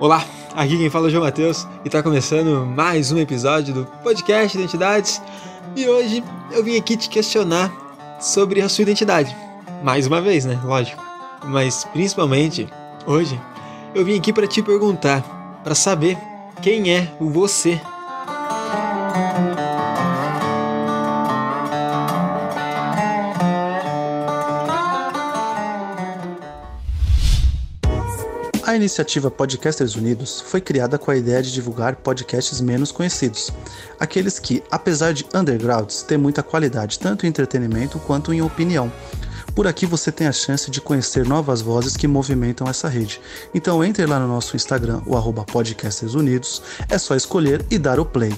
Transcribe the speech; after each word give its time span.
Olá, 0.00 0.24
aqui 0.54 0.78
quem 0.78 0.88
fala 0.88 1.06
é 1.06 1.08
o 1.08 1.10
João 1.10 1.24
Matheus 1.24 1.66
e 1.84 1.88
está 1.88 2.00
começando 2.04 2.64
mais 2.64 3.10
um 3.10 3.18
episódio 3.18 3.74
do 3.74 3.84
podcast 4.04 4.56
Identidades. 4.56 5.20
E 5.74 5.88
hoje 5.88 6.22
eu 6.52 6.62
vim 6.62 6.76
aqui 6.76 6.96
te 6.96 7.08
questionar 7.08 7.68
sobre 8.20 8.62
a 8.62 8.68
sua 8.68 8.82
identidade. 8.82 9.36
Mais 9.82 10.06
uma 10.06 10.20
vez, 10.20 10.44
né? 10.44 10.56
Lógico. 10.62 11.02
Mas 11.46 11.84
principalmente 11.86 12.68
hoje 13.08 13.40
eu 13.92 14.04
vim 14.04 14.16
aqui 14.16 14.32
para 14.32 14.46
te 14.46 14.62
perguntar, 14.62 15.20
para 15.64 15.74
saber 15.74 16.16
quem 16.62 16.94
é 16.94 17.12
você 17.18 17.80
iniciativa 28.78 29.30
Podcasters 29.30 29.96
Unidos 29.96 30.40
foi 30.40 30.60
criada 30.60 30.96
com 30.98 31.10
a 31.10 31.16
ideia 31.16 31.42
de 31.42 31.52
divulgar 31.52 31.96
podcasts 31.96 32.60
menos 32.60 32.90
conhecidos, 32.90 33.52
aqueles 34.00 34.38
que, 34.38 34.62
apesar 34.70 35.12
de 35.12 35.26
undergrounds, 35.34 36.02
têm 36.02 36.16
muita 36.16 36.42
qualidade 36.42 36.98
tanto 36.98 37.26
em 37.26 37.28
entretenimento 37.28 37.98
quanto 37.98 38.32
em 38.32 38.40
opinião. 38.40 38.90
Por 39.54 39.66
aqui 39.66 39.84
você 39.84 40.12
tem 40.12 40.26
a 40.26 40.32
chance 40.32 40.70
de 40.70 40.80
conhecer 40.80 41.26
novas 41.26 41.60
vozes 41.60 41.96
que 41.96 42.06
movimentam 42.06 42.68
essa 42.68 42.88
rede. 42.88 43.20
Então 43.52 43.82
entre 43.84 44.06
lá 44.06 44.18
no 44.18 44.28
nosso 44.28 44.54
Instagram, 44.54 45.02
o 45.04 45.16
arroba 45.16 45.44
Podcasters 45.44 46.14
Unidos, 46.14 46.62
é 46.88 46.96
só 46.96 47.16
escolher 47.16 47.64
e 47.70 47.78
dar 47.78 47.98
o 47.98 48.06
play. 48.06 48.32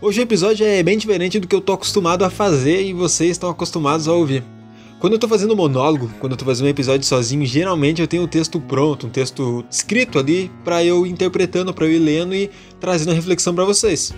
Hoje 0.00 0.20
o 0.20 0.22
episódio 0.22 0.66
é 0.66 0.82
bem 0.82 0.98
diferente 0.98 1.40
do 1.40 1.46
que 1.46 1.54
eu 1.54 1.62
tô 1.62 1.72
acostumado 1.72 2.24
a 2.24 2.30
fazer 2.30 2.82
e 2.82 2.92
vocês 2.92 3.30
estão 3.30 3.48
acostumados 3.48 4.06
a 4.06 4.12
ouvir. 4.12 4.53
Quando 4.98 5.14
eu 5.14 5.18
tô 5.18 5.28
fazendo 5.28 5.54
monólogo, 5.54 6.10
quando 6.18 6.32
eu 6.32 6.38
tô 6.38 6.44
fazendo 6.44 6.66
um 6.66 6.70
episódio 6.70 7.06
sozinho, 7.06 7.44
geralmente 7.44 8.00
eu 8.00 8.08
tenho 8.08 8.22
o 8.22 8.26
um 8.26 8.28
texto 8.28 8.60
pronto, 8.60 9.06
um 9.06 9.10
texto 9.10 9.64
escrito 9.70 10.18
ali 10.18 10.50
para 10.64 10.82
eu 10.84 11.04
interpretando, 11.06 11.74
para 11.74 11.86
eu 11.86 11.92
ir 11.92 11.98
lendo 11.98 12.34
e 12.34 12.50
trazendo 12.80 13.12
reflexão 13.12 13.54
para 13.54 13.64
vocês. 13.64 14.14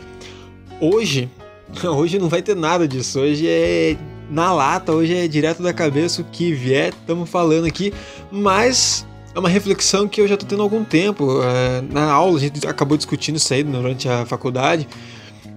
Hoje, 0.81 1.29
hoje 1.83 2.19
não 2.19 2.29
vai 2.29 2.43
ter 2.43 2.55
nada 2.55 2.87
disso. 2.87 3.21
Hoje 3.21 3.49
é 3.49 3.97
na 4.31 4.53
lata, 4.53 4.93
hoje 4.93 5.15
é 5.15 5.29
direto 5.29 5.63
da 5.63 5.73
cabeça 5.73 6.21
o 6.21 6.25
que 6.25 6.53
vier, 6.53 6.93
estamos 6.93 7.29
falando 7.29 7.65
aqui, 7.65 7.93
mas 8.31 9.07
é 9.35 9.39
uma 9.39 9.49
reflexão 9.49 10.09
que 10.09 10.21
eu 10.21 10.27
já 10.27 10.37
tô 10.37 10.47
tendo 10.47 10.63
há 10.63 10.65
algum 10.65 10.83
tempo. 10.83 11.43
É, 11.43 11.83
na 11.93 12.11
aula 12.11 12.37
a 12.37 12.41
gente 12.41 12.67
acabou 12.67 12.97
discutindo 12.97 13.37
isso 13.37 13.53
aí 13.53 13.63
durante 13.63 14.09
a 14.09 14.25
faculdade. 14.25 14.89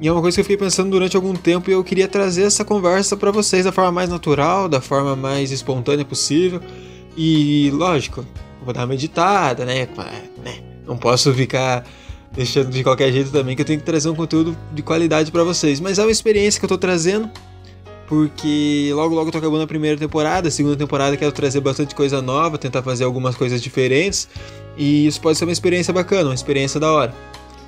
E 0.02 0.08
é 0.08 0.12
uma 0.12 0.22
coisa 0.22 0.36
que 0.36 0.40
eu 0.40 0.46
fiquei 0.46 0.58
pensando 0.58 0.90
durante 0.90 1.16
algum 1.16 1.34
tempo 1.34 1.70
e 1.70 1.74
eu 1.74 1.84
queria 1.84 2.08
trazer 2.08 2.44
essa 2.44 2.64
conversa 2.64 3.18
para 3.18 3.32
vocês 3.32 3.66
da 3.66 3.72
forma 3.72 3.92
mais 3.92 4.10
natural, 4.10 4.70
da 4.70 4.80
forma 4.80 5.16
mais 5.16 5.52
espontânea 5.52 6.06
possível. 6.06 6.62
E, 7.18 7.70
lógico, 7.74 8.26
vou 8.64 8.74
dar 8.74 8.82
uma 8.82 8.88
meditada, 8.88 9.66
né? 9.66 9.90
né? 10.44 10.64
Não 10.88 10.98
posso 10.98 11.34
ficar 11.34 11.86
deixando 12.32 12.70
de 12.70 12.82
qualquer 12.82 13.12
jeito 13.12 13.30
também 13.30 13.56
que 13.56 13.62
eu 13.62 13.66
tenho 13.66 13.80
que 13.80 13.86
trazer 13.86 14.08
um 14.10 14.16
conteúdo 14.16 14.58
de 14.74 14.82
qualidade 14.82 15.32
para 15.32 15.44
vocês. 15.44 15.82
Mas 15.82 16.00
é 16.00 16.04
uma 16.04 16.12
experiência 16.12 16.60
que 16.60 16.66
eu 16.66 16.70
tô 16.70 16.78
trazendo, 16.78 17.30
porque 18.08 18.92
logo 18.94 19.14
logo 19.14 19.28
eu 19.28 19.32
tô 19.34 19.38
acabando 19.38 19.64
a 19.64 19.68
primeira 19.68 19.98
temporada, 19.98 20.48
a 20.48 20.52
segunda 20.52 20.78
temporada 20.78 21.18
quero 21.18 21.34
trazer 21.34 21.60
bastante 21.60 21.94
coisa 21.94 22.22
nova, 22.22 22.58
tentar 22.58 22.82
fazer 22.82 23.04
algumas 23.04 23.36
coisas 23.36 23.62
diferentes, 23.62 24.30
e 24.78 25.08
isso 25.08 25.20
pode 25.20 25.38
ser 25.38 25.44
uma 25.44 25.52
experiência 25.52 25.94
bacana, 25.94 26.30
uma 26.30 26.36
experiência 26.36 26.80
da 26.80 26.90
hora. 26.90 27.14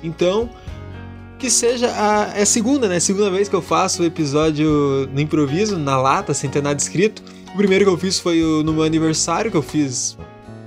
Então, 0.02 0.48
que 1.42 1.50
seja 1.50 1.88
a, 1.88 2.38
é 2.38 2.42
a 2.42 2.46
segunda, 2.46 2.86
né? 2.86 3.00
Segunda 3.00 3.28
vez 3.28 3.48
que 3.48 3.56
eu 3.56 3.60
faço 3.60 4.04
o 4.04 4.06
episódio 4.06 5.08
no 5.12 5.20
improviso, 5.20 5.76
na 5.76 6.00
lata, 6.00 6.32
sem 6.32 6.48
ter 6.48 6.62
nada 6.62 6.80
escrito. 6.80 7.20
O 7.52 7.56
primeiro 7.56 7.84
que 7.84 7.90
eu 7.90 7.98
fiz 7.98 8.20
foi 8.20 8.40
o, 8.40 8.62
no 8.62 8.72
meu 8.72 8.84
aniversário, 8.84 9.50
que 9.50 9.56
eu 9.56 9.62
fiz, 9.62 10.16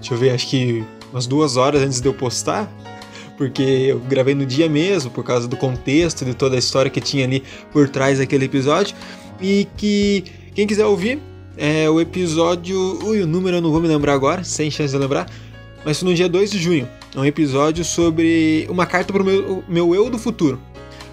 deixa 0.01 0.13
eu 0.13 0.17
ver, 0.17 0.31
acho 0.31 0.49
que 0.49 0.83
umas 1.13 1.25
duas 1.25 1.55
horas 1.55 1.81
antes 1.81 2.01
de 2.01 2.09
eu 2.09 2.13
postar. 2.13 2.69
Porque 3.37 3.61
eu 3.61 3.99
gravei 3.99 4.35
no 4.35 4.45
dia 4.45 4.67
mesmo, 4.67 5.09
por 5.11 5.23
causa 5.23 5.47
do 5.47 5.55
contexto, 5.55 6.25
de 6.25 6.33
toda 6.33 6.57
a 6.57 6.59
história 6.59 6.91
que 6.91 6.99
tinha 6.99 7.23
ali 7.23 7.41
por 7.71 7.87
trás 7.87 8.19
daquele 8.19 8.43
episódio. 8.43 8.97
E 9.39 9.69
que 9.77 10.25
quem 10.53 10.67
quiser 10.67 10.85
ouvir, 10.85 11.21
é 11.55 11.89
o 11.89 12.01
episódio. 12.01 12.99
Ui, 13.01 13.21
o 13.21 13.27
número 13.27 13.55
eu 13.55 13.61
não 13.61 13.71
vou 13.71 13.79
me 13.79 13.87
lembrar 13.87 14.11
agora, 14.11 14.43
sem 14.43 14.69
chance 14.69 14.91
de 14.91 14.99
lembrar. 14.99 15.31
Mas 15.85 15.99
foi 16.01 16.09
no 16.09 16.13
dia 16.13 16.27
2 16.27 16.51
de 16.51 16.59
junho. 16.59 16.85
É 17.15 17.19
um 17.19 17.25
episódio 17.25 17.85
sobre 17.85 18.67
uma 18.69 18.85
carta 18.85 19.13
para 19.13 19.23
o 19.23 19.25
meu, 19.25 19.63
meu 19.67 19.95
eu 19.95 20.09
do 20.09 20.19
futuro. 20.19 20.59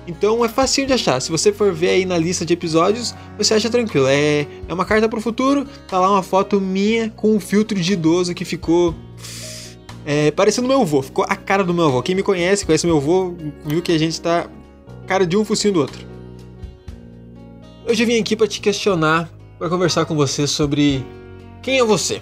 Então 0.07 0.45
é 0.45 0.49
facinho 0.49 0.87
de 0.87 0.93
achar. 0.93 1.21
Se 1.21 1.31
você 1.31 1.53
for 1.53 1.73
ver 1.73 1.91
aí 1.91 2.05
na 2.05 2.19
lista 2.19 2.45
de 2.45 2.53
episódios, 2.53 3.15
você 3.39 3.55
acha 3.55 3.71
tranquilo. 3.71 4.07
É, 4.09 4.47
é 4.69 4.75
uma 4.75 4.85
carta 4.85 5.09
para 5.09 5.19
o 5.19 5.23
futuro. 5.23 5.65
Tá 5.87 6.01
lá 6.01 6.11
uma 6.11 6.23
foto 6.23 6.61
minha 6.61 7.09
com 7.11 7.37
um 7.37 7.39
filtro 7.39 7.79
de 7.79 7.93
idoso 7.93 8.35
que 8.35 8.45
ficou 8.45 8.95
é, 10.05 10.33
parecendo 10.33 10.67
meu 10.67 10.83
avô. 10.83 11.03
Ficou 11.03 11.25
a 11.29 11.37
cara 11.37 11.63
do 11.63 11.73
meu 11.73 11.87
avô. 11.87 12.03
Quem 12.03 12.17
me 12.17 12.23
conhece, 12.25 12.67
conhece 12.67 12.85
meu 12.85 12.97
avô, 12.97 13.35
viu 13.65 13.81
que 13.81 13.93
a 13.93 13.99
gente 13.99 14.21
tá 14.21 14.49
cara 15.07 15.25
de 15.25 15.37
um 15.37 15.45
focinho 15.45 15.75
do 15.75 15.81
outro. 15.81 16.05
Hoje 17.89 18.03
eu 18.03 18.07
vim 18.07 18.19
aqui 18.19 18.35
para 18.35 18.49
te 18.49 18.61
questionar, 18.61 19.31
para 19.57 19.69
conversar 19.69 20.05
com 20.05 20.17
você 20.17 20.49
sobre 20.49 21.05
quem 21.63 21.79
é 21.79 21.85
você. 21.85 22.21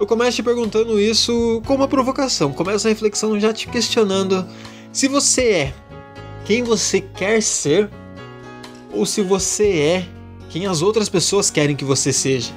Eu 0.00 0.06
começo 0.06 0.36
te 0.36 0.42
perguntando 0.44 1.00
isso 1.00 1.60
com 1.66 1.74
uma 1.74 1.88
provocação. 1.88 2.52
Começo 2.52 2.86
a 2.86 2.90
reflexão 2.90 3.38
já 3.40 3.52
te 3.52 3.66
questionando 3.66 4.46
se 4.92 5.08
você 5.08 5.42
é 5.50 5.74
quem 6.44 6.62
você 6.62 7.00
quer 7.00 7.42
ser 7.42 7.90
ou 8.92 9.04
se 9.04 9.20
você 9.22 9.66
é 9.66 10.06
quem 10.50 10.66
as 10.66 10.82
outras 10.82 11.08
pessoas 11.08 11.50
querem 11.50 11.74
que 11.74 11.84
você 11.84 12.12
seja. 12.12 12.52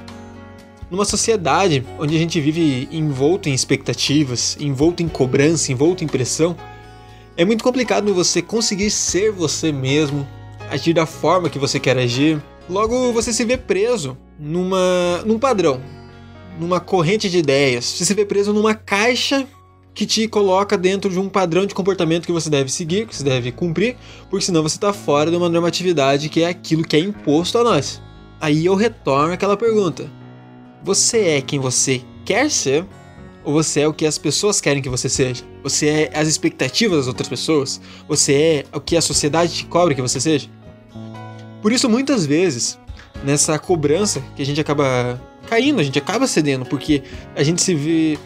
Numa 0.91 1.03
sociedade 1.03 1.83
onde 1.97 2.15
a 2.15 2.19
gente 2.19 2.39
vive 2.39 2.87
envolto 2.91 3.49
em 3.49 3.53
expectativas, 3.53 4.55
envolto 4.59 5.01
em 5.01 5.07
cobrança, 5.07 5.71
envolto 5.71 6.03
em 6.03 6.07
pressão, 6.07 6.55
é 7.35 7.43
muito 7.43 7.63
complicado 7.63 8.13
você 8.13 8.43
conseguir 8.43 8.91
ser 8.91 9.31
você 9.31 9.71
mesmo, 9.71 10.27
agir 10.69 10.93
da 10.93 11.07
forma 11.07 11.49
que 11.49 11.57
você 11.57 11.79
quer 11.79 11.97
agir. 11.97 12.39
Logo, 12.69 13.11
você 13.11 13.33
se 13.33 13.43
vê 13.43 13.57
preso 13.57 14.15
numa, 14.37 15.23
num 15.25 15.39
padrão, 15.39 15.81
numa 16.61 16.79
corrente 16.79 17.29
de 17.29 17.39
ideias. 17.39 17.85
Você 17.85 18.05
se 18.05 18.13
vê 18.13 18.25
preso 18.25 18.53
numa 18.53 18.73
caixa 18.73 19.47
que 19.93 20.05
te 20.05 20.27
coloca 20.27 20.77
dentro 20.77 21.09
de 21.09 21.19
um 21.19 21.27
padrão 21.27 21.65
de 21.65 21.75
comportamento 21.75 22.25
que 22.25 22.31
você 22.31 22.49
deve 22.49 22.71
seguir, 22.71 23.07
que 23.07 23.15
você 23.15 23.23
deve 23.23 23.51
cumprir, 23.51 23.97
porque 24.29 24.45
senão 24.45 24.63
você 24.63 24.77
está 24.77 24.93
fora 24.93 25.29
de 25.29 25.35
uma 25.35 25.49
normatividade 25.49 26.29
que 26.29 26.43
é 26.43 26.47
aquilo 26.47 26.83
que 26.83 26.95
é 26.95 26.99
imposto 26.99 27.57
a 27.57 27.63
nós. 27.63 28.01
Aí 28.39 28.65
eu 28.65 28.75
retorno 28.75 29.33
aquela 29.33 29.57
pergunta: 29.57 30.09
você 30.83 31.19
é 31.21 31.41
quem 31.41 31.59
você 31.59 32.01
quer 32.23 32.49
ser 32.49 32.85
ou 33.43 33.53
você 33.53 33.81
é 33.81 33.87
o 33.87 33.93
que 33.93 34.05
as 34.05 34.17
pessoas 34.17 34.61
querem 34.61 34.81
que 34.81 34.89
você 34.89 35.09
seja? 35.09 35.43
Você 35.63 35.87
é 35.87 36.11
as 36.13 36.27
expectativas 36.27 36.99
das 36.99 37.07
outras 37.07 37.27
pessoas? 37.27 37.81
Você 38.07 38.33
é 38.33 38.65
o 38.77 38.79
que 38.79 38.95
a 38.95 39.01
sociedade 39.01 39.53
te 39.53 39.65
cobra 39.65 39.95
que 39.95 40.01
você 40.01 40.21
seja? 40.21 40.47
Por 41.61 41.71
isso, 41.71 41.89
muitas 41.89 42.25
vezes, 42.25 42.79
nessa 43.23 43.57
cobrança 43.59 44.23
que 44.35 44.41
a 44.41 44.45
gente 44.45 44.61
acaba 44.61 45.19
caindo, 45.51 45.81
a 45.81 45.83
gente 45.83 45.99
acaba 45.99 46.25
cedendo, 46.27 46.63
porque 46.63 47.03
a 47.35 47.43
gente 47.43 47.61
se 47.61 47.75
vê 47.75 48.17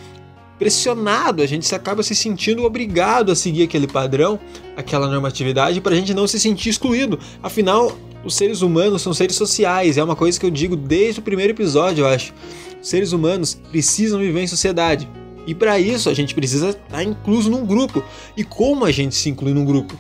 pressionado, 0.59 1.41
a 1.41 1.47
gente 1.47 1.74
acaba 1.74 2.03
se 2.03 2.13
sentindo 2.13 2.63
obrigado 2.63 3.31
a 3.31 3.36
seguir 3.36 3.63
aquele 3.63 3.88
padrão, 3.88 4.40
aquela 4.78 5.08
normatividade, 5.08 5.81
para 5.81 5.94
a 5.94 5.96
gente 5.96 6.14
não 6.14 6.28
se 6.28 6.40
sentir 6.40 6.69
excluído. 6.69 7.18
Afinal, 7.41 7.97
os 8.24 8.35
seres 8.35 8.62
humanos 8.62 9.02
são 9.02 9.12
seres 9.12 9.35
sociais, 9.35 9.97
é 9.97 10.03
uma 10.03 10.16
coisa 10.16 10.40
que 10.40 10.46
eu 10.46 10.52
digo 10.52 10.75
desde 10.75 11.19
o 11.19 11.24
primeiro 11.24 11.52
episódio, 11.52 12.03
eu 12.03 12.08
acho. 12.08 12.31
Os 12.80 12.88
seres 12.88 13.12
humanos 13.12 13.59
precisam 13.72 14.19
viver 14.19 14.41
em 14.44 14.47
sociedade. 14.47 15.09
E 15.47 15.56
para 15.56 15.80
isso 15.80 16.12
a 16.12 16.14
gente 16.14 16.35
precisa 16.35 16.69
estar 16.69 17.03
incluso 17.03 17.50
num 17.50 17.66
grupo. 17.66 18.03
E 18.38 18.44
como 18.44 18.85
a 18.85 18.91
gente 18.91 19.16
se 19.16 19.31
inclui 19.31 19.52
num 19.52 19.66
grupo? 19.66 19.97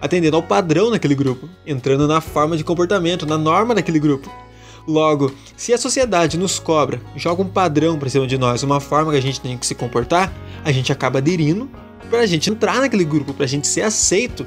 Atendendo 0.00 0.36
ao 0.36 0.42
padrão 0.42 0.88
naquele 0.88 1.14
grupo, 1.14 1.46
entrando 1.66 2.08
na 2.08 2.22
forma 2.22 2.56
de 2.56 2.64
comportamento, 2.64 3.26
na 3.26 3.36
norma 3.36 3.74
daquele 3.74 3.98
grupo. 3.98 4.30
Logo, 4.86 5.32
se 5.56 5.72
a 5.72 5.78
sociedade 5.78 6.36
nos 6.36 6.58
cobra, 6.58 7.00
joga 7.16 7.42
um 7.42 7.48
padrão 7.48 7.98
para 7.98 8.08
cima 8.10 8.26
de 8.26 8.36
nós, 8.36 8.62
uma 8.62 8.80
forma 8.80 9.12
que 9.12 9.18
a 9.18 9.22
gente 9.22 9.40
tem 9.40 9.56
que 9.56 9.66
se 9.66 9.74
comportar, 9.74 10.32
a 10.62 10.70
gente 10.70 10.92
acaba 10.92 11.18
aderindo 11.18 11.70
para 12.10 12.20
a 12.20 12.26
gente 12.26 12.50
entrar 12.50 12.80
naquele 12.80 13.04
grupo, 13.04 13.32
para 13.32 13.44
a 13.44 13.48
gente 13.48 13.66
ser 13.66 13.80
aceito. 13.82 14.46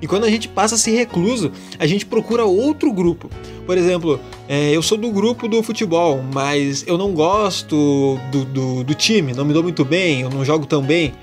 E 0.00 0.06
quando 0.06 0.24
a 0.24 0.30
gente 0.30 0.46
passa 0.46 0.76
a 0.76 0.78
ser 0.78 0.92
recluso, 0.92 1.50
a 1.78 1.86
gente 1.86 2.06
procura 2.06 2.44
outro 2.44 2.92
grupo. 2.92 3.28
Por 3.66 3.76
exemplo, 3.76 4.20
é, 4.46 4.70
eu 4.70 4.82
sou 4.82 4.96
do 4.96 5.10
grupo 5.10 5.48
do 5.48 5.62
futebol, 5.62 6.22
mas 6.32 6.84
eu 6.86 6.96
não 6.96 7.12
gosto 7.12 8.18
do, 8.30 8.44
do, 8.44 8.84
do, 8.84 8.94
time, 8.94 9.32
não 9.32 9.44
me 9.44 9.52
dou 9.52 9.62
muito 9.62 9.84
bem, 9.84 10.20
eu 10.20 10.30
não 10.30 10.44
jogo 10.44 10.66
tão 10.66 10.82
bem. 10.82 11.14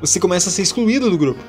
Você 0.00 0.18
começa 0.18 0.48
a 0.48 0.52
ser 0.52 0.62
excluído 0.62 1.08
do 1.08 1.16
grupo, 1.16 1.40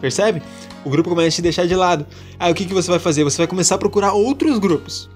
percebe? 0.00 0.42
O 0.84 0.90
grupo 0.90 1.08
começa 1.08 1.28
a 1.28 1.32
te 1.36 1.42
deixar 1.42 1.66
de 1.66 1.74
lado. 1.74 2.06
Aí 2.38 2.52
o 2.52 2.54
que, 2.54 2.66
que 2.66 2.74
você 2.74 2.90
vai 2.90 2.98
fazer? 2.98 3.24
Você 3.24 3.38
vai 3.38 3.46
começar 3.46 3.76
a 3.76 3.78
procurar 3.78 4.12
outros 4.12 4.58
grupos. 4.58 5.08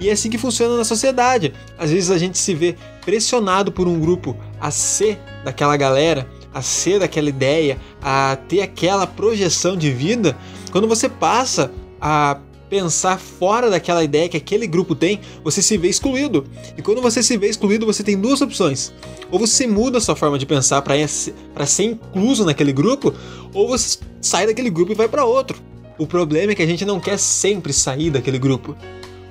E 0.00 0.08
é 0.08 0.12
assim 0.12 0.30
que 0.30 0.38
funciona 0.38 0.76
na 0.76 0.84
sociedade. 0.84 1.52
Às 1.76 1.90
vezes 1.90 2.10
a 2.10 2.18
gente 2.18 2.38
se 2.38 2.54
vê 2.54 2.76
pressionado 3.04 3.72
por 3.72 3.88
um 3.88 3.98
grupo 3.98 4.36
a 4.60 4.70
ser 4.70 5.18
daquela 5.44 5.76
galera, 5.76 6.28
a 6.52 6.62
ser 6.62 7.00
daquela 7.00 7.28
ideia, 7.28 7.78
a 8.00 8.36
ter 8.48 8.60
aquela 8.60 9.06
projeção 9.06 9.76
de 9.76 9.90
vida, 9.90 10.36
quando 10.70 10.86
você 10.86 11.08
passa 11.08 11.72
a 12.00 12.38
pensar 12.68 13.18
fora 13.18 13.70
daquela 13.70 14.04
ideia 14.04 14.28
que 14.28 14.36
aquele 14.36 14.66
grupo 14.66 14.94
tem, 14.94 15.20
você 15.42 15.62
se 15.62 15.78
vê 15.78 15.88
excluído. 15.88 16.44
E 16.76 16.82
quando 16.82 17.00
você 17.00 17.22
se 17.22 17.36
vê 17.38 17.48
excluído, 17.48 17.86
você 17.86 18.02
tem 18.02 18.20
duas 18.20 18.42
opções. 18.42 18.92
Ou 19.30 19.38
você 19.38 19.66
muda 19.66 20.00
sua 20.00 20.14
forma 20.14 20.38
de 20.38 20.44
pensar 20.44 20.82
para 20.82 21.66
ser 21.66 21.84
incluso 21.84 22.44
naquele 22.44 22.72
grupo, 22.72 23.14
ou 23.54 23.68
você 23.68 23.98
sai 24.20 24.46
daquele 24.46 24.68
grupo 24.68 24.92
e 24.92 24.94
vai 24.94 25.08
para 25.08 25.24
outro. 25.24 25.58
O 25.96 26.06
problema 26.06 26.52
é 26.52 26.54
que 26.54 26.62
a 26.62 26.66
gente 26.66 26.84
não 26.84 27.00
quer 27.00 27.18
sempre 27.18 27.72
sair 27.72 28.10
daquele 28.10 28.38
grupo. 28.38 28.76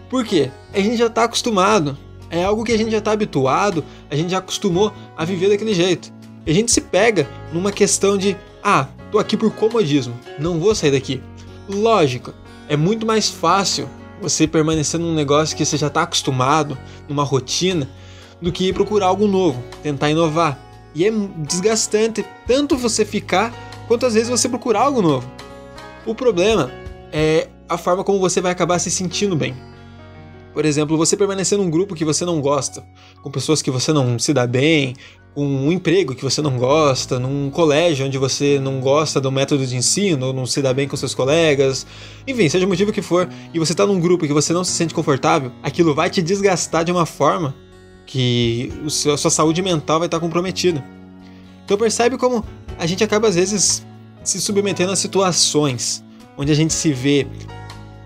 Por 0.09 0.25
quê? 0.25 0.51
A 0.73 0.79
gente 0.79 0.97
já 0.97 1.07
está 1.07 1.23
acostumado. 1.23 1.97
É 2.29 2.43
algo 2.43 2.63
que 2.63 2.73
a 2.73 2.77
gente 2.77 2.91
já 2.91 2.97
está 2.97 3.11
habituado, 3.13 3.85
a 4.11 4.15
gente 4.15 4.31
já 4.31 4.39
acostumou 4.39 4.91
a 5.15 5.23
viver 5.23 5.49
daquele 5.49 5.73
jeito. 5.73 6.11
A 6.45 6.51
gente 6.51 6.71
se 6.71 6.81
pega 6.81 7.27
numa 7.53 7.71
questão 7.71 8.17
de, 8.17 8.35
ah, 8.61 8.87
tô 9.11 9.17
aqui 9.17 9.37
por 9.37 9.51
comodismo, 9.51 10.13
não 10.37 10.59
vou 10.59 10.75
sair 10.75 10.91
daqui. 10.91 11.21
Lógico, 11.69 12.33
é 12.67 12.75
muito 12.75 13.05
mais 13.05 13.29
fácil 13.29 13.87
você 14.21 14.45
permanecer 14.45 14.99
num 14.99 15.13
negócio 15.13 15.55
que 15.55 15.65
você 15.65 15.77
já 15.77 15.87
está 15.87 16.01
acostumado, 16.01 16.77
numa 17.07 17.23
rotina, 17.23 17.87
do 18.41 18.51
que 18.51 18.73
procurar 18.73 19.07
algo 19.07 19.27
novo, 19.27 19.63
tentar 19.81 20.09
inovar. 20.09 20.59
E 20.93 21.05
é 21.05 21.11
desgastante 21.37 22.25
tanto 22.45 22.75
você 22.75 23.05
ficar 23.05 23.53
quanto 23.87 24.05
às 24.05 24.13
vezes 24.13 24.29
você 24.29 24.49
procurar 24.49 24.81
algo 24.81 25.01
novo. 25.01 25.29
O 26.05 26.13
problema 26.13 26.71
é 27.11 27.47
a 27.69 27.77
forma 27.77 28.03
como 28.03 28.19
você 28.19 28.41
vai 28.41 28.51
acabar 28.51 28.79
se 28.79 28.91
sentindo 28.91 29.35
bem. 29.35 29.55
Por 30.57 30.65
exemplo, 30.65 30.97
você 30.97 31.15
permanecer 31.15 31.55
num 31.55 31.69
grupo 31.69 31.93
que 31.93 32.03
você 32.03 32.25
não 32.25 32.41
gosta, 32.41 32.83
com 33.21 33.29
pessoas 33.29 33.61
que 33.61 33.69
você 33.69 33.93
não 33.93 34.17
se 34.17 34.33
dá 34.33 34.47
bem, 34.47 34.95
com 35.35 35.45
um 35.45 35.71
emprego 35.71 36.15
que 36.15 36.23
você 36.23 36.41
não 36.41 36.57
gosta, 36.57 37.19
num 37.19 37.51
colégio 37.51 38.07
onde 38.07 38.17
você 38.17 38.59
não 38.59 38.79
gosta 38.79 39.21
do 39.21 39.31
método 39.31 39.67
de 39.67 39.77
ensino, 39.77 40.33
não 40.33 40.47
se 40.47 40.59
dá 40.59 40.73
bem 40.73 40.87
com 40.87 40.97
seus 40.97 41.13
colegas, 41.13 41.85
enfim, 42.27 42.49
seja 42.49 42.65
o 42.65 42.67
motivo 42.67 42.91
que 42.91 43.03
for, 43.03 43.29
e 43.53 43.59
você 43.59 43.73
está 43.73 43.85
num 43.85 43.99
grupo 43.99 44.25
que 44.25 44.33
você 44.33 44.51
não 44.51 44.63
se 44.63 44.71
sente 44.71 44.95
confortável, 44.95 45.51
aquilo 45.61 45.93
vai 45.93 46.09
te 46.09 46.23
desgastar 46.23 46.83
de 46.83 46.91
uma 46.91 47.05
forma 47.05 47.53
que 48.07 48.73
a 49.13 49.15
sua 49.15 49.29
saúde 49.29 49.61
mental 49.61 49.99
vai 49.99 50.07
estar 50.07 50.19
comprometida. 50.19 50.83
Então 51.65 51.77
percebe 51.77 52.17
como 52.17 52.43
a 52.79 52.87
gente 52.87 53.03
acaba 53.03 53.27
às 53.27 53.35
vezes 53.35 53.85
se 54.23 54.41
submetendo 54.41 54.91
a 54.91 54.95
situações 54.95 56.03
onde 56.35 56.51
a 56.51 56.55
gente 56.55 56.73
se 56.73 56.91
vê 56.91 57.27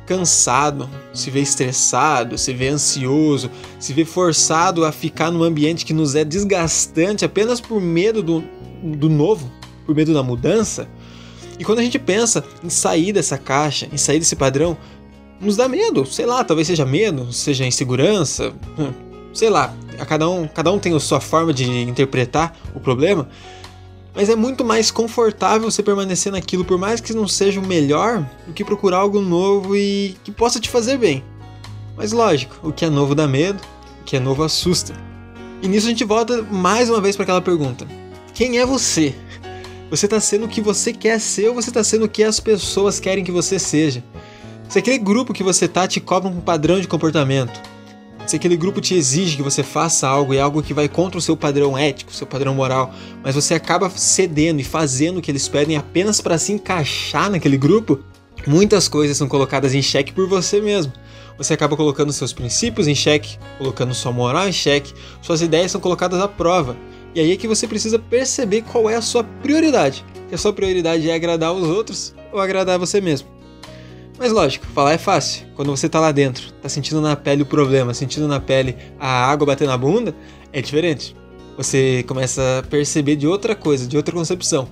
cansado, 0.06 0.90
se 1.14 1.30
vê 1.30 1.42
estressado, 1.42 2.38
se 2.38 2.54
vê 2.54 2.70
ansioso, 2.70 3.50
se 3.80 3.94
vê 3.94 4.04
forçado 4.04 4.86
a 4.86 4.92
ficar 4.92 5.32
num 5.32 5.44
ambiente 5.44 5.86
que 5.86 5.94
nos 5.94 6.16
é 6.16 6.26
desgastante 6.26 7.24
apenas 7.24 7.62
por 7.62 7.80
medo 7.80 8.22
do, 8.22 8.44
do 8.84 9.10
novo, 9.10 9.52
por 9.86 9.96
medo 9.96 10.14
da 10.14 10.24
mudança. 10.24 10.88
E 11.60 11.64
quando 11.64 11.80
a 11.80 11.84
gente 11.84 12.00
pensa 12.00 12.44
em 12.64 12.70
sair 12.70 13.14
dessa 13.14 13.38
caixa, 13.38 13.88
em 13.92 13.98
sair 13.98 14.20
desse 14.20 14.36
padrão, 14.36 14.78
nos 15.40 15.56
dá 15.56 15.68
medo, 15.68 16.06
sei 16.06 16.26
lá, 16.26 16.44
talvez 16.44 16.68
seja 16.68 16.86
medo, 16.86 17.32
seja 17.32 17.66
insegurança, 17.66 18.54
hum, 18.78 18.92
sei 19.34 19.50
lá, 19.50 19.74
cada 20.08 20.30
um, 20.30 20.48
cada 20.48 20.72
um 20.72 20.80
tem 20.80 20.96
a 20.96 21.00
sua 21.00 21.20
forma 21.20 21.54
de 21.54 21.66
interpretar 21.66 22.56
o 22.76 22.80
problema, 22.80 23.28
mas 24.14 24.30
é 24.30 24.36
muito 24.36 24.64
mais 24.66 24.92
confortável 24.92 25.70
você 25.70 25.82
permanecer 25.82 26.32
naquilo, 26.32 26.66
por 26.66 26.78
mais 26.78 27.00
que 27.00 27.14
não 27.14 27.28
seja 27.28 27.60
o 27.60 27.66
melhor, 27.66 28.26
do 28.46 28.54
que 28.54 28.64
procurar 28.64 28.98
algo 28.98 29.22
novo 29.22 29.76
e 29.76 30.18
que 30.24 30.32
possa 30.32 30.60
te 30.60 30.70
fazer 30.70 30.98
bem. 30.98 31.24
Mas 31.96 32.12
lógico, 32.12 32.56
o 32.68 32.74
que 32.74 32.86
é 32.86 32.90
novo 32.90 33.16
dá 33.16 33.28
medo, 33.28 33.62
o 34.02 34.04
que 34.04 34.16
é 34.16 34.20
novo 34.20 34.44
assusta. 34.44 34.94
E 35.62 35.68
nisso 35.68 35.88
a 35.88 35.90
gente 35.90 36.04
volta 36.04 36.42
mais 36.44 36.90
uma 36.90 37.00
vez 37.00 37.16
para 37.16 37.24
aquela 37.24 37.42
pergunta: 37.42 37.88
quem 38.34 38.58
é 38.58 38.66
você? 38.66 39.16
Você 39.90 40.06
está 40.06 40.20
sendo 40.20 40.46
o 40.46 40.50
que 40.50 40.62
você 40.62 40.94
quer 40.94 41.20
ser 41.20 41.50
ou 41.50 41.56
você 41.56 41.70
está 41.70 41.84
sendo 41.84 42.06
o 42.06 42.10
que 42.10 42.24
as 42.24 42.40
pessoas 42.40 43.00
querem 43.00 43.24
que 43.24 43.32
você 43.32 43.60
seja? 43.60 44.04
Se 44.70 44.80
aquele 44.80 44.98
grupo 44.98 45.34
que 45.34 45.44
você 45.44 45.68
tá 45.68 45.86
te 45.86 46.00
cobra 46.00 46.30
um 46.30 46.40
padrão 46.40 46.80
de 46.80 46.88
comportamento, 46.88 47.62
se 48.32 48.38
aquele 48.38 48.56
grupo 48.56 48.80
te 48.80 48.96
exige 48.96 49.36
que 49.36 49.44
você 49.44 49.62
faça 49.62 50.08
algo 50.08 50.34
e 50.34 50.38
é 50.38 50.42
algo 50.42 50.64
que 50.64 50.74
vai 50.74 50.88
contra 50.88 51.18
o 51.18 51.22
seu 51.22 51.36
padrão 51.36 51.78
ético, 51.78 52.14
seu 52.14 52.26
padrão 52.26 52.56
moral, 52.56 52.94
mas 53.22 53.36
você 53.36 53.54
acaba 53.54 53.90
cedendo 53.90 54.62
e 54.62 54.64
fazendo 54.64 55.18
o 55.18 55.22
que 55.22 55.30
eles 55.30 55.50
pedem 55.50 55.76
apenas 55.76 56.22
para 56.22 56.38
se 56.38 56.54
encaixar 56.54 57.30
naquele 57.30 57.58
grupo, 57.58 58.00
muitas 58.48 58.88
coisas 58.88 59.18
são 59.18 59.28
colocadas 59.28 59.76
em 59.76 59.82
xeque 59.82 60.14
por 60.14 60.30
você 60.30 60.62
mesmo. 60.62 60.94
Você 61.38 61.54
acaba 61.54 61.76
colocando 61.76 62.14
seus 62.14 62.32
princípios 62.32 62.88
em 62.88 62.96
xeque, 62.96 63.38
colocando 63.58 63.94
sua 63.94 64.14
moral 64.14 64.48
em 64.48 64.54
xeque, 64.54 64.94
suas 65.22 65.42
ideias 65.42 65.72
são 65.72 65.82
colocadas 65.82 66.22
à 66.22 66.28
prova. 66.28 66.78
E 67.14 67.20
aí 67.20 67.34
é 67.34 67.36
que 67.36 67.50
você 67.50 67.68
precisa 67.68 68.00
perceber 68.00 68.62
qual 68.62 68.90
é 68.90 68.96
a 68.96 69.02
sua 69.02 69.26
prioridade. 69.26 70.06
Que 70.30 70.36
a 70.36 70.38
sua 70.38 70.54
prioridade 70.54 71.10
é 71.10 71.14
agradar 71.14 71.52
os 71.52 71.68
outros 71.68 72.16
ou 72.32 72.40
agradar 72.40 72.80
você 72.80 73.02
mesmo. 73.02 73.31
Mas 74.22 74.32
lógico, 74.32 74.68
falar 74.68 74.94
é 74.94 75.00
fácil. 75.00 75.48
Quando 75.56 75.76
você 75.76 75.90
tá 75.90 76.00
lá 76.00 76.12
dentro, 76.12 76.54
tá 76.62 76.70
sentindo 76.70 77.02
na 77.02 77.16
pele 77.16 77.42
o 77.42 77.46
problema, 77.46 77.92
sentindo 77.92 78.28
na 78.28 78.40
pele 78.40 78.78
a 79.00 79.10
água 79.10 79.48
bater 79.48 79.68
na 79.68 79.76
bunda, 79.76 80.14
é 80.54 80.62
diferente. 80.62 81.16
Você 81.58 82.06
começa 82.08 82.60
a 82.60 82.68
perceber 82.68 83.16
de 83.16 83.26
outra 83.26 83.56
coisa, 83.56 83.88
de 83.88 83.98
outra 83.98 84.14
concepção. 84.14 84.68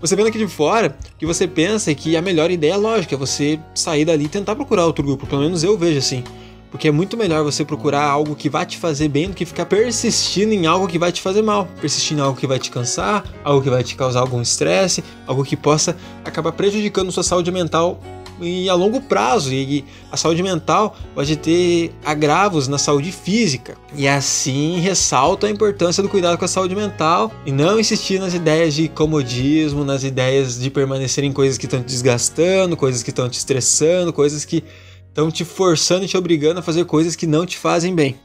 Você 0.00 0.16
vendo 0.16 0.26
aqui 0.26 0.38
de 0.38 0.48
fora, 0.48 0.98
o 1.14 1.16
que 1.16 1.24
você 1.24 1.46
pensa 1.46 1.92
é 1.92 1.94
que 1.94 2.16
a 2.16 2.20
melhor 2.20 2.50
ideia, 2.50 2.74
é 2.74 3.16
você 3.16 3.56
sair 3.72 4.04
dali 4.04 4.24
e 4.24 4.28
tentar 4.28 4.56
procurar 4.56 4.84
outro 4.84 5.04
grupo. 5.04 5.28
Pelo 5.28 5.42
menos 5.42 5.62
eu 5.62 5.78
vejo 5.78 5.98
assim. 5.98 6.24
Porque 6.68 6.88
é 6.88 6.90
muito 6.90 7.16
melhor 7.16 7.44
você 7.44 7.64
procurar 7.64 8.02
algo 8.02 8.34
que 8.34 8.48
vai 8.48 8.66
te 8.66 8.78
fazer 8.78 9.06
bem 9.06 9.28
do 9.28 9.34
que 9.34 9.44
ficar 9.44 9.66
persistindo 9.66 10.52
em 10.52 10.66
algo 10.66 10.88
que 10.88 10.98
vai 10.98 11.12
te 11.12 11.22
fazer 11.22 11.42
mal. 11.42 11.68
Persistindo 11.80 12.18
em 12.18 12.24
algo 12.24 12.36
que 12.36 12.48
vai 12.48 12.58
te 12.58 12.68
cansar, 12.68 13.22
algo 13.44 13.62
que 13.62 13.70
vai 13.70 13.84
te 13.84 13.94
causar 13.94 14.18
algum 14.18 14.42
estresse, 14.42 15.04
algo 15.24 15.44
que 15.44 15.56
possa 15.56 15.96
acabar 16.24 16.50
prejudicando 16.50 17.12
sua 17.12 17.22
saúde 17.22 17.52
mental 17.52 18.00
e 18.42 18.68
a 18.68 18.74
longo 18.74 19.00
prazo. 19.00 19.52
E 19.52 19.84
a 20.10 20.16
saúde 20.16 20.42
mental 20.42 20.96
pode 21.14 21.36
ter 21.36 21.92
agravos 22.04 22.68
na 22.68 22.78
saúde 22.78 23.12
física. 23.12 23.76
E 23.94 24.08
assim 24.08 24.78
ressalta 24.80 25.46
a 25.46 25.50
importância 25.50 26.02
do 26.02 26.08
cuidado 26.08 26.38
com 26.38 26.44
a 26.44 26.48
saúde 26.48 26.74
mental 26.74 27.32
e 27.46 27.52
não 27.52 27.78
insistir 27.78 28.18
nas 28.18 28.34
ideias 28.34 28.74
de 28.74 28.88
comodismo, 28.88 29.84
nas 29.84 30.04
ideias 30.04 30.58
de 30.58 30.70
permanecer 30.70 31.24
em 31.24 31.32
coisas 31.32 31.58
que 31.58 31.66
estão 31.66 31.80
te 31.80 31.86
desgastando, 31.86 32.76
coisas 32.76 33.02
que 33.02 33.10
estão 33.10 33.28
te 33.28 33.38
estressando, 33.38 34.12
coisas 34.12 34.44
que 34.44 34.64
estão 35.08 35.30
te 35.30 35.44
forçando 35.44 36.04
e 36.04 36.08
te 36.08 36.16
obrigando 36.16 36.60
a 36.60 36.62
fazer 36.62 36.84
coisas 36.84 37.14
que 37.14 37.26
não 37.26 37.44
te 37.44 37.58
fazem 37.58 37.94
bem. 37.94 38.16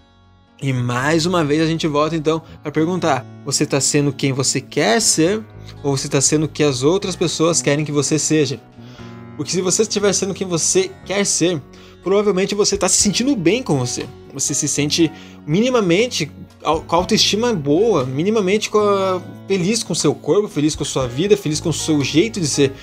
E 0.61 0.73
mais 0.73 1.27
uma 1.27 1.43
vez 1.43 1.61
a 1.61 1.67
gente 1.67 1.85
volta 1.85 2.15
então 2.15 2.41
a 2.63 2.71
perguntar: 2.71 3.25
você 3.45 3.63
está 3.63 3.79
sendo 3.79 4.11
quem 4.11 4.33
você 4.33 4.59
quer 4.59 4.99
ser 5.01 5.43
ou 5.83 5.95
você 5.95 6.07
está 6.07 6.19
sendo 6.19 6.45
o 6.45 6.49
que 6.49 6.63
as 6.63 6.81
outras 6.81 7.15
pessoas 7.15 7.61
querem 7.61 7.85
que 7.85 7.91
você 7.91 8.17
seja? 8.17 8.59
Porque 9.37 9.51
se 9.51 9.61
você 9.61 9.83
estiver 9.83 10.11
sendo 10.11 10.33
quem 10.33 10.47
você 10.47 10.91
quer 11.05 11.23
ser, 11.25 11.61
provavelmente 12.03 12.55
você 12.55 12.75
está 12.75 12.89
se 12.89 12.97
sentindo 12.97 13.35
bem 13.35 13.61
com 13.61 13.77
você. 13.77 14.05
Você 14.33 14.53
se 14.53 14.67
sente 14.67 15.11
minimamente 15.45 16.29
com 16.61 16.95
a 16.95 16.99
autoestima 16.99 17.53
boa, 17.53 18.03
minimamente 18.03 18.69
com 18.69 18.79
a... 18.79 19.21
feliz 19.47 19.83
com 19.83 19.93
o 19.93 19.95
seu 19.95 20.13
corpo, 20.15 20.47
feliz 20.47 20.75
com 20.75 20.83
a 20.83 20.85
sua 20.85 21.07
vida, 21.07 21.37
feliz 21.37 21.59
com 21.59 21.69
o 21.69 21.73
seu 21.73 22.03
jeito 22.03 22.41
de 22.41 22.47
ser. 22.47 22.73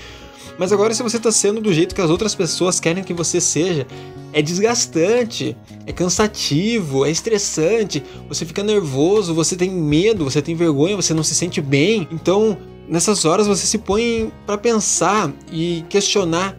Mas 0.56 0.72
agora, 0.72 0.94
se 0.94 1.02
você 1.02 1.16
está 1.16 1.32
sendo 1.32 1.60
do 1.60 1.72
jeito 1.72 1.94
que 1.94 2.00
as 2.00 2.10
outras 2.10 2.34
pessoas 2.34 2.78
querem 2.78 3.02
que 3.02 3.12
você 3.12 3.40
seja, 3.40 3.86
é 4.32 4.40
desgastante, 4.40 5.56
é 5.86 5.92
cansativo, 5.92 7.04
é 7.04 7.10
estressante, 7.10 8.02
você 8.28 8.44
fica 8.44 8.62
nervoso, 8.62 9.34
você 9.34 9.56
tem 9.56 9.70
medo, 9.70 10.24
você 10.24 10.40
tem 10.40 10.54
vergonha, 10.54 10.94
você 10.94 11.12
não 11.12 11.24
se 11.24 11.34
sente 11.34 11.60
bem. 11.60 12.06
Então, 12.12 12.56
nessas 12.88 13.24
horas 13.24 13.46
você 13.46 13.66
se 13.66 13.78
põe 13.78 14.32
para 14.46 14.58
pensar 14.58 15.32
e 15.50 15.84
questionar 15.88 16.56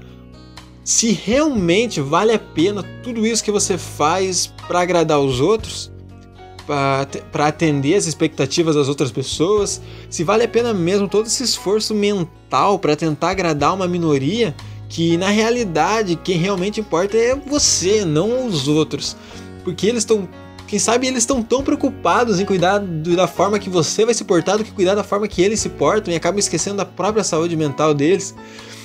se 0.83 1.11
realmente 1.11 1.99
vale 1.99 2.31
a 2.31 2.39
pena 2.39 2.83
tudo 3.03 3.25
isso 3.25 3.43
que 3.43 3.51
você 3.51 3.77
faz 3.77 4.53
para 4.67 4.81
agradar 4.81 5.19
os 5.19 5.41
outros, 5.41 5.91
para 6.67 7.47
atender 7.47 7.95
as 7.95 8.05
expectativas 8.05 8.75
das 8.75 8.87
outras 8.87 9.11
pessoas, 9.11 9.81
se 10.09 10.23
vale 10.23 10.43
a 10.43 10.47
pena 10.47 10.73
mesmo 10.73 11.07
todo 11.07 11.25
esse 11.25 11.43
esforço 11.43 11.93
mental 11.93 12.77
para 12.77 12.95
tentar 12.95 13.31
agradar 13.31 13.73
uma 13.73 13.87
minoria 13.87 14.55
que 14.87 15.17
na 15.17 15.29
realidade 15.29 16.15
quem 16.15 16.37
realmente 16.37 16.79
importa 16.79 17.17
é 17.17 17.35
você, 17.35 18.05
não 18.05 18.47
os 18.47 18.67
outros, 18.67 19.17
porque 19.63 19.87
eles 19.87 20.03
estão 20.03 20.29
quem 20.75 20.79
sabe 20.79 21.07
eles 21.07 21.19
estão 21.19 21.41
tão 21.41 21.63
preocupados 21.63 22.37
em 22.37 22.43
cuidar 22.43 22.79
da 22.79 23.27
forma 23.27 23.57
que 23.57 23.69
você 23.69 24.03
vai 24.03 24.13
se 24.13 24.25
portar 24.25 24.57
do 24.57 24.63
que 24.65 24.73
cuidar 24.73 24.93
da 24.93 25.05
forma 25.05 25.25
que 25.25 25.41
eles 25.41 25.61
se 25.61 25.69
portam 25.69 26.13
e 26.13 26.17
acabam 26.17 26.37
esquecendo 26.37 26.75
da 26.75 26.85
própria 26.85 27.23
saúde 27.23 27.55
mental 27.55 27.93
deles. 27.93 28.35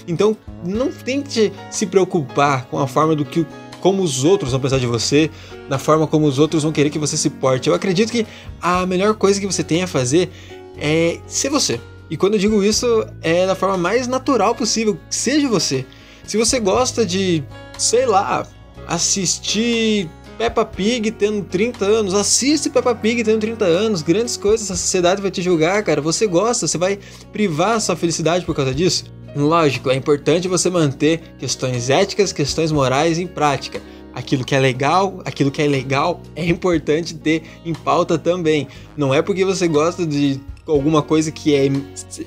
Então, 0.07 0.37
não 0.65 0.93
tente 0.93 1.53
se 1.69 1.87
preocupar 1.87 2.67
com 2.67 2.79
a 2.79 2.87
forma 2.87 3.17
do 3.17 3.25
que 3.25 3.45
como 3.81 4.05
os 4.05 4.23
outros 4.23 4.53
vão 4.53 4.61
pensar 4.61 4.79
de 4.79 4.87
você, 4.87 5.33
da 5.69 5.81
forma 5.81 6.07
como 6.07 6.27
os 6.27 6.39
outros 6.39 6.63
vão 6.63 6.71
querer 6.71 6.91
que 6.91 6.99
você 6.99 7.17
se 7.17 7.29
porte. 7.29 7.69
Eu 7.69 7.75
acredito 7.75 8.13
que 8.13 8.25
a 8.63 8.87
melhor 8.87 9.15
coisa 9.15 9.41
que 9.41 9.47
você 9.47 9.65
tem 9.65 9.83
a 9.83 9.89
fazer 9.89 10.31
é 10.79 11.19
ser 11.27 11.51
você. 11.51 11.81
E 12.09 12.17
quando 12.17 12.35
eu 12.35 12.39
digo 12.39 12.63
isso, 12.63 13.05
é 13.21 13.49
da 13.49 13.57
forma 13.57 13.77
mais 13.77 14.07
natural 14.07 14.55
possível. 14.55 14.97
Seja 15.11 15.49
você. 15.49 15.85
Se 16.25 16.37
você 16.37 16.61
gosta 16.61 17.05
de, 17.05 17.43
sei 17.77 18.07
lá, 18.07 18.47
assistir 18.87 20.09
Peppa 20.41 20.65
Pig 20.65 21.11
tendo 21.11 21.45
30 21.45 21.85
anos, 21.85 22.15
assiste 22.15 22.71
Peppa 22.71 22.95
Pig 22.95 23.23
tendo 23.23 23.41
30 23.41 23.63
anos, 23.63 24.01
grandes 24.01 24.39
coisas 24.39 24.71
a 24.71 24.75
sociedade 24.75 25.21
vai 25.21 25.31
te 25.31 25.43
julgar, 25.43 25.85
cara. 25.85 26.01
Você 26.01 26.27
gosta, 26.27 26.67
você 26.67 26.79
vai 26.79 26.99
privar 27.31 27.77
a 27.77 27.81
sua 27.81 27.95
felicidade 27.95 28.47
por 28.47 28.57
causa 28.57 28.75
disso? 28.75 29.05
Lógico, 29.37 29.91
é 29.91 29.95
importante 29.95 30.49
você 30.49 30.71
manter 30.71 31.21
questões 31.39 31.91
éticas, 31.91 32.33
questões 32.33 32.73
morais 32.73 33.19
em 33.19 33.27
prática. 33.27 33.83
Aquilo 34.15 34.43
que 34.43 34.55
é 34.55 34.59
legal, 34.59 35.21
aquilo 35.27 35.51
que 35.51 35.61
é 35.61 35.69
legal, 35.69 36.23
é 36.35 36.49
importante 36.49 37.15
ter 37.17 37.43
em 37.63 37.75
pauta 37.75 38.17
também. 38.17 38.67
Não 38.97 39.13
é 39.13 39.21
porque 39.21 39.45
você 39.45 39.69
gosta 39.69 40.07
de 40.07 40.41
alguma 40.71 41.03
coisa 41.03 41.31
que 41.31 41.55
é 41.55 41.69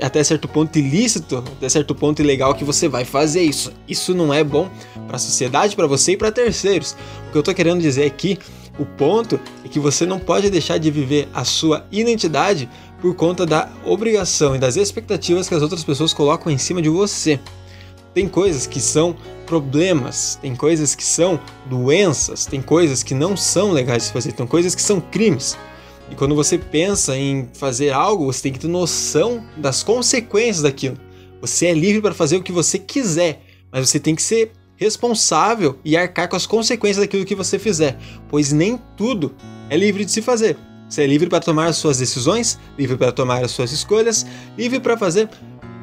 até 0.02 0.24
certo 0.24 0.48
ponto 0.48 0.78
ilícito, 0.78 1.38
até 1.38 1.70
certo 1.70 1.96
ponto 1.96 2.22
ilegal 2.22 2.54
que 2.54 2.64
você 2.64 2.88
vai 2.88 3.06
fazer 3.06 3.42
isso. 3.42 3.72
Isso 3.88 4.14
não 4.14 4.34
é 4.34 4.44
bom 4.44 4.70
para 5.08 5.16
a 5.16 5.20
sociedade, 5.20 5.76
para 5.76 5.88
você 5.88 6.14
e 6.14 6.18
para 6.18 6.32
terceiros. 6.32 6.96
O 7.28 7.32
que 7.32 7.38
eu 7.38 7.44
tô 7.44 7.54
querendo 7.54 7.82
dizer 7.82 8.06
aqui, 8.06 8.38
o 8.78 8.86
ponto 8.86 9.40
é 9.64 9.68
que 9.68 9.80
você 9.80 10.06
não 10.06 10.20
pode 10.20 10.50
deixar 10.50 10.78
de 10.78 10.90
viver 10.90 11.28
a 11.34 11.44
sua 11.46 11.86
identidade 11.92 12.70
por 13.02 13.16
conta 13.16 13.46
da 13.46 13.70
obrigação 13.86 14.56
e 14.56 14.60
das 14.60 14.78
expectativas 14.78 15.48
que 15.48 15.56
as 15.56 15.62
outras 15.62 15.84
pessoas 15.84 16.14
colocam 16.14 16.52
em 16.52 16.58
cima 16.58 16.82
de 16.82 16.90
você. 16.90 17.40
Tem 18.14 18.28
coisas 18.28 18.68
que 18.68 18.80
são 18.80 19.16
problemas, 19.46 20.38
tem 20.42 20.56
coisas 20.56 20.96
que 20.96 21.04
são 21.04 21.40
doenças, 21.66 22.46
tem 22.46 22.62
coisas 22.62 23.04
que 23.04 23.14
não 23.14 23.36
são 23.36 23.72
legais 23.72 24.06
de 24.06 24.12
fazer, 24.14 24.32
tem 24.32 24.48
coisas 24.48 24.74
que 24.74 24.82
são 24.82 25.02
crimes. 25.02 25.58
E 26.14 26.16
quando 26.16 26.36
você 26.36 26.60
pensa 26.60 27.18
em 27.18 27.50
fazer 27.56 27.90
algo, 27.90 28.32
você 28.32 28.44
tem 28.44 28.54
que 28.54 28.60
ter 28.60 28.68
noção 28.68 29.44
das 29.58 29.82
consequências 29.82 30.62
daquilo. 30.62 30.96
Você 31.42 31.66
é 31.66 31.74
livre 31.74 32.04
para 32.04 32.14
fazer 32.14 32.38
o 32.38 32.44
que 32.44 32.52
você 32.52 32.78
quiser, 32.78 33.44
mas 33.72 33.90
você 33.90 34.00
tem 34.00 34.14
que 34.14 34.22
ser 34.22 34.52
responsável 34.76 35.76
e 35.84 35.98
arcar 35.98 36.30
com 36.30 36.36
as 36.36 36.46
consequências 36.46 37.04
daquilo 37.04 37.26
que 37.26 37.34
você 37.34 37.58
fizer, 37.58 37.98
pois 38.30 38.52
nem 38.52 38.80
tudo 38.96 39.34
é 39.72 39.76
livre 39.76 40.06
de 40.06 40.12
se 40.12 40.22
fazer. 40.22 40.56
Você 40.88 41.02
é 41.02 41.08
livre 41.08 41.28
para 41.28 41.40
tomar 41.40 41.66
as 41.66 41.78
suas 41.78 41.98
decisões, 41.98 42.60
livre 42.78 42.96
para 42.96 43.12
tomar 43.12 43.44
as 43.44 43.50
suas 43.50 43.72
escolhas, 43.72 44.24
livre 44.56 44.80
para 44.80 44.96
fazer 44.96 45.28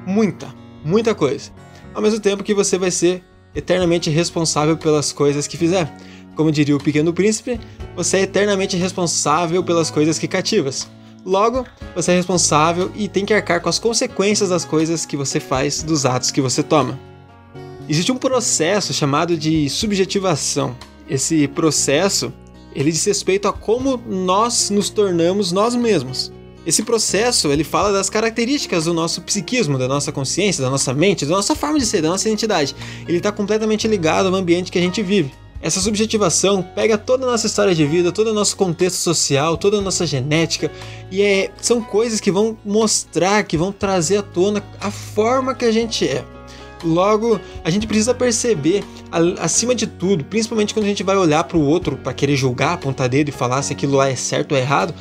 muita, 0.06 0.54
muita 0.84 1.12
coisa. 1.12 1.50
Ao 1.92 2.00
mesmo 2.00 2.20
tempo 2.20 2.44
que 2.44 2.54
você 2.54 2.78
vai 2.78 2.92
ser 2.92 3.25
eternamente 3.52 4.10
responsável 4.10 4.76
pelas 4.76 5.12
coisas 5.12 5.49
que 5.49 5.56
fizer. 5.56 5.92
Como 6.34 6.50
diria 6.50 6.76
o 6.76 6.80
Pequeno 6.80 7.12
Príncipe, 7.12 7.60
você 7.94 8.18
é 8.18 8.22
eternamente 8.22 8.76
responsável 8.76 9.62
pelas 9.62 9.90
coisas 9.90 10.18
que 10.18 10.28
cativas. 10.28 10.88
Logo, 11.25 11.66
você 11.94 12.12
é 12.12 12.16
responsável 12.16 12.90
e 12.94 13.08
tem 13.08 13.26
que 13.26 13.34
arcar 13.34 13.60
com 13.60 13.68
as 13.68 13.78
consequências 13.78 14.49
das 14.49 14.64
coisas 14.64 15.04
que 15.04 15.16
você 15.16 15.38
faz, 15.38 15.82
dos 15.82 16.06
atos 16.06 16.30
que 16.30 16.40
você 16.40 16.62
toma. 16.62 16.99
Existe 17.88 18.12
um 18.12 18.16
processo 18.16 18.92
chamado 18.94 19.37
de 19.37 19.68
subjetivação. 19.68 20.76
Esse 21.08 21.49
processo, 21.49 22.32
ele 22.75 22.92
diz 22.92 23.04
respeito 23.04 23.49
a 23.49 23.52
como 23.52 24.00
nós 24.08 24.70
nos 24.70 24.88
tornamos 24.88 25.52
nós 25.52 25.75
mesmos. 25.75 26.32
Esse 26.64 26.82
processo, 26.82 27.49
ele 27.49 27.64
fala 27.64 27.90
das 27.90 28.10
características 28.10 28.84
do 28.84 28.94
nosso 28.94 29.22
psiquismo, 29.22 29.78
da 29.78 29.88
nossa 29.88 30.12
consciência, 30.12 30.62
da 30.62 30.70
nossa 30.70 30.92
mente, 30.94 31.25
da 31.25 31.34
nossa 31.34 31.54
forma 31.54 31.78
de 31.78 31.87
ser, 31.87 32.02
da 32.02 32.10
nossa 32.10 32.28
identidade. 32.28 32.76
Ele 33.08 33.16
está 33.16 33.32
completamente 33.32 33.88
ligado 33.88 34.28
ao 34.28 34.34
ambiente 34.34 34.70
que 34.70 34.78
a 34.78 34.82
gente 34.82 35.02
vive. 35.02 35.32
Essa 35.62 35.79
subjetivação 35.79 36.62
pega 36.62 36.97
toda 36.97 37.26
a 37.26 37.31
nossa 37.31 37.47
história 37.47 37.75
de 37.75 37.85
vida, 37.85 38.11
todo 38.11 38.29
o 38.29 38.35
nosso 38.35 38.57
contexto 38.57 38.97
social, 38.97 39.59
toda 39.59 39.76
a 39.76 39.81
nossa 39.81 40.07
genética, 40.07 40.71
e 41.11 41.21
é, 41.21 41.50
são 41.61 41.83
coisas 41.83 42.19
que 42.19 42.31
vão 42.31 42.57
mostrar, 42.64 43.45
que 43.45 43.59
vão 43.59 43.71
trazer 43.71 44.17
à 44.17 44.23
tona 44.23 44.64
a 44.81 44.90
forma 44.90 45.55
que 45.55 45.67
a 45.67 45.73
gente 45.73 46.09
é. 46.09 46.25
Logo, 46.83 47.38
a 47.62 47.69
gente 47.69 47.87
precisa 47.87 48.14
perceber, 48.14 48.83
acima 49.38 49.75
de 49.75 49.87
tudo, 49.87 50.25
principalmente 50.25 50.73
quando 50.73 50.87
a 50.87 50.88
gente 50.88 51.02
vai 51.02 51.17
olhar 51.17 51.45
para 51.45 51.59
o 51.59 51.67
outro 51.67 51.97
para 51.99 52.14
querer 52.14 52.37
julgar, 52.37 52.73
apontar 52.73 53.07
dedo 53.07 53.29
e 53.29 53.33
falar 53.33 53.61
se 53.61 53.75
aquilo 53.75 53.97
lá 53.97 54.09
é 54.09 54.17
certo 54.17 54.52
ou 54.52 54.59
errado, 54.59 54.95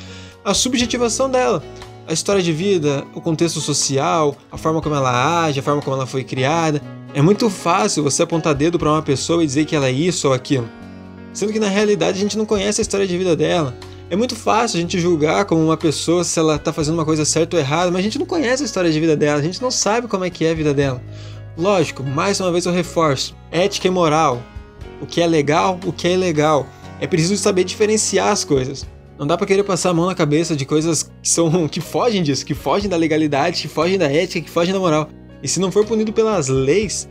a 0.44 0.52
subjetivação 0.52 1.30
dela. 1.30 1.62
A 2.06 2.12
história 2.12 2.42
de 2.42 2.52
vida, 2.52 3.06
o 3.14 3.20
contexto 3.20 3.60
social, 3.60 4.36
a 4.50 4.58
forma 4.58 4.82
como 4.82 4.94
ela 4.94 5.44
age, 5.44 5.60
a 5.60 5.62
forma 5.62 5.80
como 5.80 5.96
ela 5.96 6.06
foi 6.06 6.24
criada. 6.24 6.82
É 7.12 7.20
muito 7.20 7.50
fácil 7.50 8.04
você 8.04 8.22
apontar 8.22 8.54
dedo 8.54 8.78
para 8.78 8.88
uma 8.88 9.02
pessoa 9.02 9.42
e 9.42 9.46
dizer 9.46 9.64
que 9.64 9.74
ela 9.74 9.88
é 9.88 9.92
isso 9.92 10.28
ou 10.28 10.34
aquilo, 10.34 10.68
sendo 11.32 11.52
que 11.52 11.58
na 11.58 11.68
realidade 11.68 12.18
a 12.18 12.20
gente 12.20 12.38
não 12.38 12.46
conhece 12.46 12.80
a 12.80 12.82
história 12.82 13.06
de 13.06 13.18
vida 13.18 13.34
dela. 13.34 13.76
É 14.08 14.14
muito 14.14 14.36
fácil 14.36 14.78
a 14.78 14.80
gente 14.80 14.98
julgar 14.98 15.44
como 15.44 15.64
uma 15.64 15.76
pessoa 15.76 16.22
se 16.22 16.38
ela 16.38 16.54
está 16.54 16.72
fazendo 16.72 16.94
uma 16.94 17.04
coisa 17.04 17.24
certa 17.24 17.56
ou 17.56 17.60
errada, 17.60 17.90
mas 17.90 18.00
a 18.00 18.02
gente 18.02 18.18
não 18.18 18.26
conhece 18.26 18.62
a 18.62 18.66
história 18.66 18.90
de 18.92 19.00
vida 19.00 19.16
dela, 19.16 19.40
a 19.40 19.42
gente 19.42 19.60
não 19.60 19.72
sabe 19.72 20.06
como 20.06 20.24
é 20.24 20.30
que 20.30 20.44
é 20.44 20.52
a 20.52 20.54
vida 20.54 20.72
dela. 20.72 21.02
Lógico, 21.58 22.04
mais 22.04 22.38
uma 22.40 22.52
vez 22.52 22.64
eu 22.64 22.72
reforço: 22.72 23.36
ética 23.50 23.88
e 23.88 23.90
moral. 23.90 24.40
O 25.00 25.06
que 25.06 25.20
é 25.20 25.26
legal, 25.26 25.80
o 25.84 25.92
que 25.92 26.06
é 26.06 26.12
ilegal. 26.12 26.66
É 27.00 27.06
preciso 27.06 27.36
saber 27.36 27.64
diferenciar 27.64 28.28
as 28.28 28.44
coisas. 28.44 28.86
Não 29.18 29.26
dá 29.26 29.36
para 29.36 29.46
querer 29.46 29.64
passar 29.64 29.90
a 29.90 29.94
mão 29.94 30.06
na 30.06 30.14
cabeça 30.14 30.54
de 30.54 30.64
coisas 30.64 31.02
que 31.02 31.28
são 31.28 31.66
que 31.68 31.80
fogem 31.80 32.22
disso, 32.22 32.44
que 32.44 32.54
fogem 32.54 32.88
da 32.88 32.96
legalidade, 32.96 33.62
que 33.62 33.68
fogem 33.68 33.98
da 33.98 34.10
ética, 34.10 34.44
que 34.44 34.50
fogem 34.50 34.72
da 34.72 34.78
moral. 34.78 35.08
E 35.42 35.48
se 35.48 35.60
não 35.60 35.72
for 35.72 35.84
punido 35.84 36.12
pelas 36.12 36.48
leis, 36.48 37.08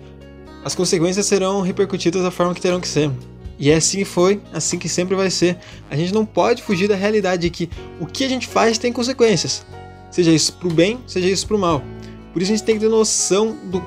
as 0.63 0.75
consequências 0.75 1.25
serão 1.25 1.61
repercutidas 1.61 2.23
da 2.23 2.31
forma 2.31 2.53
que 2.53 2.61
terão 2.61 2.79
que 2.79 2.87
ser. 2.87 3.11
E 3.57 3.69
é 3.69 3.75
assim 3.75 3.99
que 3.99 4.05
foi, 4.05 4.41
assim 4.53 4.79
que 4.79 4.87
sempre 4.87 5.15
vai 5.15 5.29
ser. 5.29 5.57
A 5.89 5.95
gente 5.95 6.13
não 6.13 6.25
pode 6.25 6.63
fugir 6.63 6.87
da 6.87 6.95
realidade 6.95 7.41
de 7.41 7.49
que 7.49 7.69
o 7.99 8.05
que 8.05 8.23
a 8.23 8.29
gente 8.29 8.47
faz 8.47 8.77
tem 8.77 8.93
consequências. 8.93 9.65
Seja 10.09 10.31
isso 10.31 10.53
pro 10.53 10.69
bem, 10.69 10.99
seja 11.05 11.27
isso 11.27 11.45
pro 11.45 11.59
mal. 11.59 11.83
Por 12.31 12.41
isso 12.41 12.51
a 12.51 12.55
gente 12.55 12.65
tem 12.65 12.75
que 12.75 12.81
ter 12.81 12.89
noção 12.89 13.57
do 13.65 13.85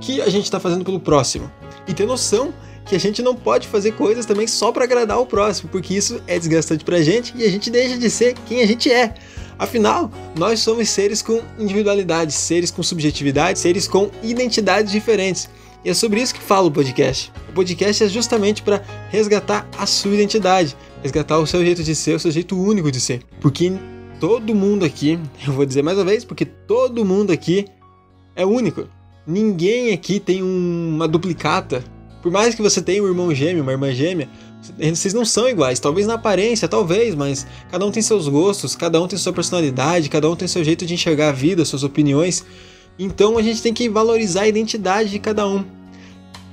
que 0.00 0.20
a 0.20 0.28
gente 0.28 0.44
está 0.44 0.60
fazendo 0.60 0.84
pelo 0.84 1.00
próximo. 1.00 1.50
E 1.88 1.94
ter 1.94 2.06
noção 2.06 2.52
que 2.84 2.94
a 2.94 3.00
gente 3.00 3.22
não 3.22 3.34
pode 3.34 3.66
fazer 3.66 3.92
coisas 3.92 4.26
também 4.26 4.46
só 4.46 4.70
para 4.70 4.84
agradar 4.84 5.18
o 5.18 5.26
próximo, 5.26 5.70
porque 5.70 5.94
isso 5.94 6.20
é 6.26 6.38
desgastante 6.38 6.84
pra 6.84 7.00
gente 7.00 7.32
e 7.36 7.44
a 7.44 7.50
gente 7.50 7.70
deixa 7.70 7.96
de 7.96 8.10
ser 8.10 8.34
quem 8.46 8.60
a 8.60 8.66
gente 8.66 8.92
é. 8.92 9.14
Afinal, 9.58 10.10
nós 10.36 10.60
somos 10.60 10.88
seres 10.88 11.22
com 11.22 11.40
individualidade, 11.58 12.32
seres 12.32 12.70
com 12.70 12.82
subjetividade, 12.82 13.58
seres 13.58 13.86
com 13.86 14.10
identidades 14.22 14.90
diferentes. 14.90 15.48
E 15.84 15.90
é 15.90 15.94
sobre 15.94 16.20
isso 16.20 16.34
que 16.34 16.40
fala 16.40 16.66
o 16.66 16.70
podcast. 16.70 17.30
O 17.50 17.52
podcast 17.52 18.04
é 18.04 18.08
justamente 18.08 18.62
para 18.62 18.82
resgatar 19.10 19.68
a 19.78 19.84
sua 19.84 20.14
identidade, 20.14 20.74
resgatar 21.02 21.38
o 21.38 21.46
seu 21.46 21.62
jeito 21.62 21.82
de 21.82 21.94
ser, 21.94 22.16
o 22.16 22.18
seu 22.18 22.30
jeito 22.30 22.58
único 22.58 22.90
de 22.90 23.00
ser. 23.00 23.22
Porque 23.40 23.70
todo 24.18 24.54
mundo 24.54 24.84
aqui, 24.84 25.18
eu 25.46 25.52
vou 25.52 25.66
dizer 25.66 25.82
mais 25.82 25.98
uma 25.98 26.04
vez, 26.04 26.24
porque 26.24 26.46
todo 26.46 27.04
mundo 27.04 27.32
aqui 27.32 27.66
é 28.34 28.46
único. 28.46 28.88
Ninguém 29.26 29.92
aqui 29.92 30.18
tem 30.18 30.42
uma 30.42 31.06
duplicata. 31.06 31.84
Por 32.22 32.32
mais 32.32 32.54
que 32.54 32.62
você 32.62 32.80
tenha 32.80 33.02
um 33.02 33.06
irmão 33.06 33.34
gêmeo, 33.34 33.62
uma 33.62 33.72
irmã 33.72 33.92
gêmea, 33.92 34.28
vocês 34.94 35.12
não 35.12 35.24
são 35.24 35.48
iguais, 35.48 35.78
talvez 35.78 36.06
na 36.06 36.14
aparência, 36.14 36.66
talvez, 36.66 37.14
mas 37.14 37.46
cada 37.70 37.84
um 37.84 37.90
tem 37.90 38.02
seus 38.02 38.28
gostos, 38.28 38.74
cada 38.74 39.00
um 39.00 39.06
tem 39.06 39.18
sua 39.18 39.32
personalidade, 39.32 40.08
cada 40.08 40.28
um 40.30 40.36
tem 40.36 40.48
seu 40.48 40.64
jeito 40.64 40.86
de 40.86 40.94
enxergar 40.94 41.28
a 41.28 41.32
vida, 41.32 41.64
suas 41.64 41.82
opiniões. 41.82 42.44
Então 42.98 43.36
a 43.36 43.42
gente 43.42 43.62
tem 43.62 43.74
que 43.74 43.88
valorizar 43.88 44.42
a 44.42 44.48
identidade 44.48 45.10
de 45.10 45.18
cada 45.18 45.46
um 45.46 45.64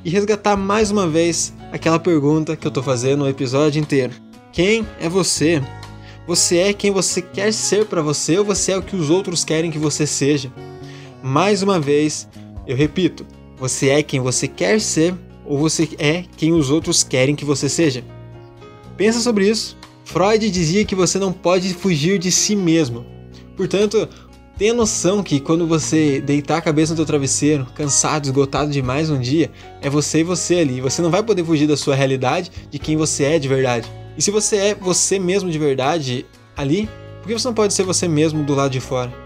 e 0.04 0.10
resgatar 0.10 0.58
mais 0.58 0.92
uma 0.92 1.08
vez 1.08 1.54
aquela 1.72 2.00
pergunta 2.00 2.56
que 2.56 2.66
eu 2.66 2.72
tô 2.72 2.82
fazendo 2.82 3.24
o 3.24 3.30
episódio 3.30 3.80
inteiro. 3.80 4.14
Quem 4.52 4.86
é 5.00 5.08
você? 5.08 5.62
Você 6.28 6.58
é 6.58 6.74
quem 6.74 6.92
você 6.92 7.22
quer 7.22 7.54
ser 7.54 7.86
para 7.86 8.02
você 8.02 8.38
ou 8.38 8.46
você 8.46 8.74
é 8.74 8.78
o 8.78 8.82
que 8.82 8.96
os 8.96 9.10
outros 9.10 9.44
querem 9.44 9.72
que 9.72 9.80
você 9.80 10.06
seja? 10.06 10.52
Mais 11.24 11.62
uma 11.62 11.80
vez, 11.80 12.28
eu 12.68 12.76
repito, 12.76 13.26
você 13.58 13.90
é 13.90 14.04
quem 14.04 14.20
você 14.20 14.48
quer 14.48 14.80
ser 14.82 15.16
ou 15.52 15.58
você 15.58 15.90
é 16.00 16.24
quem 16.38 16.54
os 16.54 16.70
outros 16.70 17.04
querem 17.04 17.36
que 17.36 17.44
você 17.44 17.68
seja? 17.68 18.06
Pensa 18.96 19.20
sobre 19.20 19.50
isso. 19.50 19.78
Freud 20.06 20.50
dizia 20.50 20.86
que 20.86 20.96
você 20.96 21.20
não 21.20 21.34
pode 21.34 21.74
fugir 21.74 22.18
de 22.18 22.32
si 22.32 22.56
mesmo. 22.56 23.06
Portanto, 23.58 24.08
tenha 24.58 24.74
noção 24.74 25.22
que 25.22 25.42
quando 25.42 25.68
você 25.68 26.22
deitar 26.22 26.56
a 26.56 26.62
cabeça 26.62 26.94
no 26.94 26.96
seu 26.96 27.06
travesseiro, 27.06 27.68
cansado, 27.76 28.24
esgotado 28.24 28.72
de 28.72 28.82
mais 28.82 29.10
um 29.10 29.20
dia, 29.20 29.52
é 29.82 29.90
você 29.90 30.22
e 30.22 30.24
você 30.24 30.60
ali. 30.60 30.80
Você 30.80 31.02
não 31.02 31.12
vai 31.12 31.22
poder 31.22 31.44
fugir 31.44 31.68
da 31.68 31.76
sua 31.76 31.96
realidade, 31.96 32.50
de 32.70 32.80
quem 32.80 32.96
você 32.96 33.26
é 33.26 33.38
de 33.38 33.50
verdade. 33.50 33.92
E 34.18 34.22
se 34.22 34.32
você 34.32 34.56
é 34.56 34.74
você 34.74 35.20
mesmo 35.20 35.52
de 35.52 35.60
verdade 35.60 36.26
ali, 36.56 36.88
por 37.20 37.28
que 37.28 37.34
você 37.34 37.48
não 37.50 37.54
pode 37.54 37.74
ser 37.74 37.84
você 37.84 38.08
mesmo 38.08 38.42
do 38.42 38.56
lado 38.56 38.72
de 38.72 38.80
fora? 38.80 39.21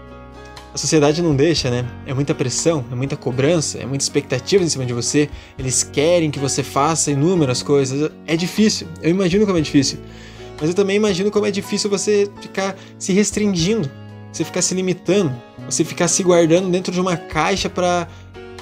A 0.76 0.78
sociedade 0.78 1.22
não 1.22 1.34
deixa, 1.34 1.70
né? 1.70 1.86
É 2.04 2.12
muita 2.12 2.34
pressão, 2.34 2.84
é 2.92 2.94
muita 2.94 3.16
cobrança, 3.16 3.78
é 3.78 3.86
muita 3.86 4.04
expectativa 4.04 4.62
em 4.62 4.68
cima 4.68 4.84
de 4.84 4.92
você. 4.92 5.26
Eles 5.58 5.82
querem 5.82 6.30
que 6.30 6.38
você 6.38 6.62
faça 6.62 7.10
inúmeras 7.10 7.62
coisas. 7.62 8.10
É 8.26 8.36
difícil, 8.36 8.86
eu 9.00 9.08
imagino 9.08 9.46
como 9.46 9.56
é 9.56 9.62
difícil. 9.62 9.98
Mas 10.60 10.68
eu 10.68 10.74
também 10.74 10.96
imagino 10.96 11.30
como 11.30 11.46
é 11.46 11.50
difícil 11.50 11.88
você 11.88 12.30
ficar 12.42 12.76
se 12.98 13.14
restringindo, 13.14 13.90
você 14.30 14.44
ficar 14.44 14.60
se 14.60 14.74
limitando, 14.74 15.34
você 15.64 15.82
ficar 15.82 16.08
se 16.08 16.22
guardando 16.22 16.68
dentro 16.68 16.92
de 16.92 17.00
uma 17.00 17.16
caixa 17.16 17.70
para 17.70 18.06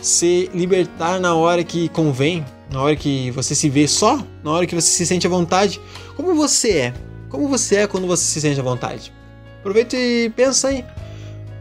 se 0.01 0.49
libertar 0.55 1.19
na 1.19 1.35
hora 1.35 1.65
que 1.65 1.89
convém, 1.89 2.45
na 2.71 2.81
hora 2.81 2.95
que 2.95 3.33
você 3.33 3.57
se 3.57 3.69
vê 3.69 3.89
só, 3.89 4.25
na 4.45 4.53
hora 4.53 4.67
que 4.67 4.75
você 4.77 4.87
se 4.87 5.05
sente 5.05 5.27
à 5.27 5.31
vontade. 5.31 5.81
Como 6.17 6.33
você 6.37 6.71
é? 6.71 6.95
Como 7.29 7.49
você 7.49 7.79
é 7.79 7.87
quando 7.89 8.07
você 8.07 8.23
se 8.23 8.41
sente 8.41 8.61
à 8.61 8.63
vontade? 8.63 9.13
Aproveita 9.59 9.97
e 9.97 10.31
pensa 10.31 10.69
aí. 10.69 10.85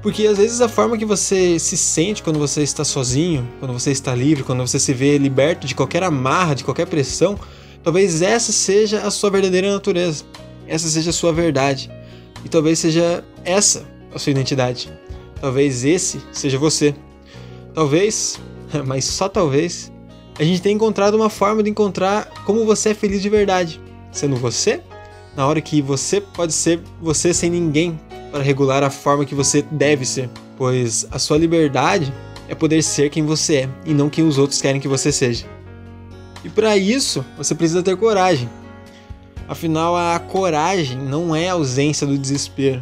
Porque 0.03 0.27
às 0.27 0.37
vezes 0.37 0.59
a 0.59 0.67
forma 0.67 0.97
que 0.97 1.05
você 1.05 1.57
se 1.57 1.77
sente 1.77 2.21
quando 2.21 2.37
você 2.37 2.61
está 2.61 2.83
sozinho, 2.83 3.47
quando 3.59 3.71
você 3.71 3.89
está 3.89 4.13
livre, 4.13 4.43
quando 4.43 4.59
você 4.59 4.77
se 4.77 4.93
vê 4.93 5.17
liberto 5.17 5.65
de 5.65 5.73
qualquer 5.73 6.03
amarra, 6.03 6.53
de 6.53 6.63
qualquer 6.63 6.85
pressão, 6.85 7.39
talvez 7.81 8.21
essa 8.21 8.51
seja 8.51 8.99
a 8.99 9.09
sua 9.09 9.29
verdadeira 9.29 9.71
natureza. 9.71 10.25
Essa 10.67 10.89
seja 10.89 11.09
a 11.09 11.13
sua 11.13 11.31
verdade. 11.31 11.89
E 12.43 12.49
talvez 12.49 12.79
seja 12.79 13.23
essa 13.45 13.87
a 14.13 14.19
sua 14.19 14.31
identidade. 14.31 14.91
Talvez 15.39 15.85
esse 15.85 16.21
seja 16.33 16.59
você. 16.59 16.93
Talvez 17.73 18.39
mas 18.85 19.05
só 19.05 19.29
talvez, 19.29 19.91
a 20.37 20.43
gente 20.43 20.61
tenha 20.61 20.75
encontrado 20.75 21.15
uma 21.15 21.29
forma 21.29 21.61
de 21.61 21.69
encontrar 21.69 22.25
como 22.45 22.65
você 22.65 22.89
é 22.89 22.93
feliz 22.93 23.21
de 23.21 23.29
verdade, 23.29 23.79
sendo 24.11 24.35
você, 24.35 24.81
na 25.35 25.47
hora 25.47 25.61
que 25.61 25.81
você 25.81 26.19
pode 26.19 26.53
ser 26.53 26.81
você 27.01 27.33
sem 27.33 27.49
ninguém 27.49 27.99
para 28.33 28.41
regular 28.41 28.81
a 28.81 28.89
forma 28.89 29.25
que 29.25 29.35
você 29.35 29.63
deve 29.69 30.03
ser, 30.07 30.27
pois 30.57 31.05
a 31.11 31.19
sua 31.19 31.37
liberdade 31.37 32.11
é 32.49 32.55
poder 32.55 32.81
ser 32.81 33.11
quem 33.11 33.23
você 33.23 33.57
é 33.57 33.69
e 33.85 33.93
não 33.93 34.09
quem 34.09 34.27
os 34.27 34.39
outros 34.39 34.59
querem 34.59 34.81
que 34.81 34.87
você 34.87 35.11
seja. 35.11 35.45
E 36.43 36.49
para 36.49 36.75
isso, 36.75 37.23
você 37.37 37.53
precisa 37.53 37.83
ter 37.83 37.95
coragem. 37.95 38.49
Afinal, 39.47 39.95
a 39.95 40.17
coragem 40.17 40.97
não 40.97 41.35
é 41.35 41.49
a 41.49 41.53
ausência 41.53 42.07
do 42.07 42.17
desespero. 42.17 42.81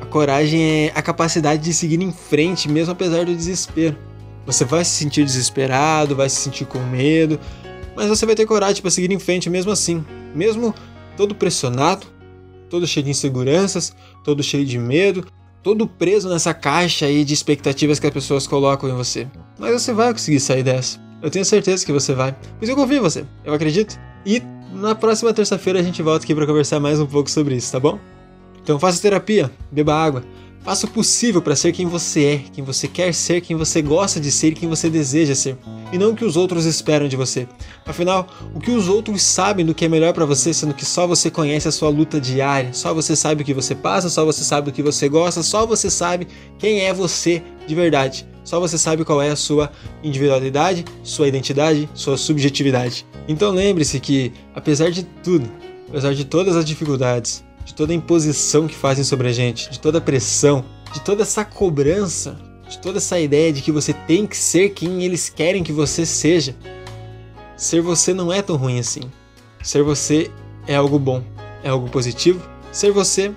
A 0.00 0.06
coragem 0.06 0.60
é 0.60 0.92
a 0.96 1.00
capacidade 1.00 1.62
de 1.62 1.72
seguir 1.72 2.02
em 2.02 2.12
frente 2.12 2.68
mesmo 2.68 2.90
apesar 2.90 3.24
do 3.24 3.36
desespero. 3.36 3.96
Você 4.44 4.64
vai 4.64 4.84
se 4.84 4.90
sentir 4.90 5.24
desesperado, 5.24 6.16
vai 6.16 6.28
se 6.28 6.40
sentir 6.40 6.64
com 6.64 6.80
medo, 6.80 7.38
mas 7.94 8.08
você 8.08 8.26
vai 8.26 8.34
ter 8.34 8.44
coragem 8.44 8.82
para 8.82 8.90
seguir 8.90 9.12
em 9.12 9.18
frente 9.20 9.48
mesmo 9.48 9.70
assim, 9.70 10.04
mesmo 10.34 10.74
todo 11.16 11.36
pressionado, 11.36 12.15
todo 12.68 12.86
cheio 12.86 13.04
de 13.04 13.10
inseguranças, 13.10 13.94
todo 14.24 14.42
cheio 14.42 14.64
de 14.64 14.78
medo, 14.78 15.26
todo 15.62 15.86
preso 15.86 16.28
nessa 16.28 16.54
caixa 16.54 17.06
aí 17.06 17.24
de 17.24 17.34
expectativas 17.34 17.98
que 17.98 18.06
as 18.06 18.12
pessoas 18.12 18.46
colocam 18.46 18.88
em 18.88 18.94
você. 18.94 19.26
Mas 19.58 19.82
você 19.82 19.92
vai 19.92 20.12
conseguir 20.12 20.40
sair 20.40 20.62
dessa. 20.62 21.00
Eu 21.22 21.30
tenho 21.30 21.44
certeza 21.44 21.84
que 21.84 21.92
você 21.92 22.14
vai. 22.14 22.36
Pois 22.58 22.68
eu 22.68 22.76
confio 22.76 22.98
em 22.98 23.00
você. 23.00 23.24
Eu 23.44 23.52
acredito. 23.52 23.98
E 24.24 24.42
na 24.72 24.94
próxima 24.94 25.32
terça-feira 25.32 25.80
a 25.80 25.82
gente 25.82 26.02
volta 26.02 26.24
aqui 26.24 26.34
para 26.34 26.46
conversar 26.46 26.78
mais 26.78 27.00
um 27.00 27.06
pouco 27.06 27.30
sobre 27.30 27.56
isso, 27.56 27.72
tá 27.72 27.80
bom? 27.80 27.98
Então 28.62 28.78
faça 28.78 29.00
terapia, 29.00 29.50
beba 29.70 29.94
água, 29.94 30.24
Faça 30.66 30.84
o 30.84 30.90
possível 30.90 31.40
para 31.40 31.54
ser 31.54 31.70
quem 31.70 31.86
você 31.86 32.24
é, 32.24 32.38
quem 32.52 32.64
você 32.64 32.88
quer 32.88 33.14
ser, 33.14 33.40
quem 33.40 33.54
você 33.54 33.80
gosta 33.80 34.18
de 34.18 34.32
ser 34.32 34.48
e 34.48 34.52
quem 34.52 34.68
você 34.68 34.90
deseja 34.90 35.32
ser, 35.32 35.56
e 35.92 35.96
não 35.96 36.10
o 36.10 36.16
que 36.16 36.24
os 36.24 36.36
outros 36.36 36.64
esperam 36.64 37.06
de 37.06 37.14
você. 37.14 37.46
Afinal, 37.86 38.26
o 38.52 38.58
que 38.58 38.72
os 38.72 38.88
outros 38.88 39.22
sabem 39.22 39.64
do 39.64 39.72
que 39.72 39.84
é 39.84 39.88
melhor 39.88 40.12
para 40.12 40.24
você, 40.24 40.52
sendo 40.52 40.74
que 40.74 40.84
só 40.84 41.06
você 41.06 41.30
conhece 41.30 41.68
a 41.68 41.70
sua 41.70 41.88
luta 41.88 42.20
diária, 42.20 42.72
só 42.72 42.92
você 42.92 43.14
sabe 43.14 43.42
o 43.42 43.44
que 43.46 43.54
você 43.54 43.76
passa, 43.76 44.10
só 44.10 44.24
você 44.24 44.42
sabe 44.42 44.70
o 44.70 44.72
que 44.72 44.82
você 44.82 45.08
gosta, 45.08 45.40
só 45.40 45.64
você 45.64 45.88
sabe 45.88 46.26
quem 46.58 46.80
é 46.80 46.92
você 46.92 47.44
de 47.64 47.72
verdade. 47.72 48.26
Só 48.42 48.58
você 48.58 48.76
sabe 48.76 49.04
qual 49.04 49.22
é 49.22 49.30
a 49.30 49.36
sua 49.36 49.70
individualidade, 50.02 50.84
sua 51.04 51.28
identidade, 51.28 51.88
sua 51.94 52.16
subjetividade. 52.16 53.06
Então 53.28 53.52
lembre-se 53.52 54.00
que, 54.00 54.32
apesar 54.52 54.90
de 54.90 55.04
tudo, 55.22 55.48
apesar 55.88 56.12
de 56.12 56.24
todas 56.24 56.56
as 56.56 56.64
dificuldades, 56.64 57.44
de 57.66 57.74
toda 57.74 57.92
a 57.92 57.96
imposição 57.96 58.68
que 58.68 58.74
fazem 58.74 59.04
sobre 59.04 59.28
a 59.28 59.32
gente, 59.32 59.68
de 59.68 59.80
toda 59.80 59.98
a 59.98 60.00
pressão, 60.00 60.64
de 60.94 61.00
toda 61.00 61.22
essa 61.22 61.44
cobrança, 61.44 62.38
de 62.68 62.78
toda 62.78 62.98
essa 62.98 63.18
ideia 63.18 63.52
de 63.52 63.60
que 63.60 63.72
você 63.72 63.92
tem 63.92 64.24
que 64.24 64.36
ser 64.36 64.70
quem 64.70 65.02
eles 65.02 65.28
querem 65.28 65.64
que 65.64 65.72
você 65.72 66.06
seja. 66.06 66.54
Ser 67.56 67.82
você 67.82 68.14
não 68.14 68.32
é 68.32 68.40
tão 68.40 68.56
ruim 68.56 68.78
assim. 68.78 69.02
Ser 69.62 69.82
você 69.82 70.30
é 70.66 70.76
algo 70.76 70.96
bom, 70.96 71.22
é 71.64 71.68
algo 71.68 71.90
positivo. 71.90 72.40
Ser 72.70 72.92
você 72.92 73.32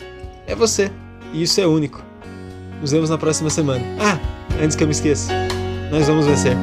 é 0.45 0.53
você, 0.53 0.91
e 1.33 1.41
isso 1.41 1.59
é 1.59 1.65
único. 1.65 2.03
Nos 2.79 2.91
vemos 2.91 3.09
na 3.09 3.17
próxima 3.17 3.49
semana. 3.49 3.83
Ah, 3.99 4.19
antes 4.61 4.75
que 4.75 4.83
eu 4.83 4.87
me 4.87 4.93
esqueça, 4.93 5.33
nós 5.91 6.07
vamos 6.07 6.27
vencer. 6.27 6.55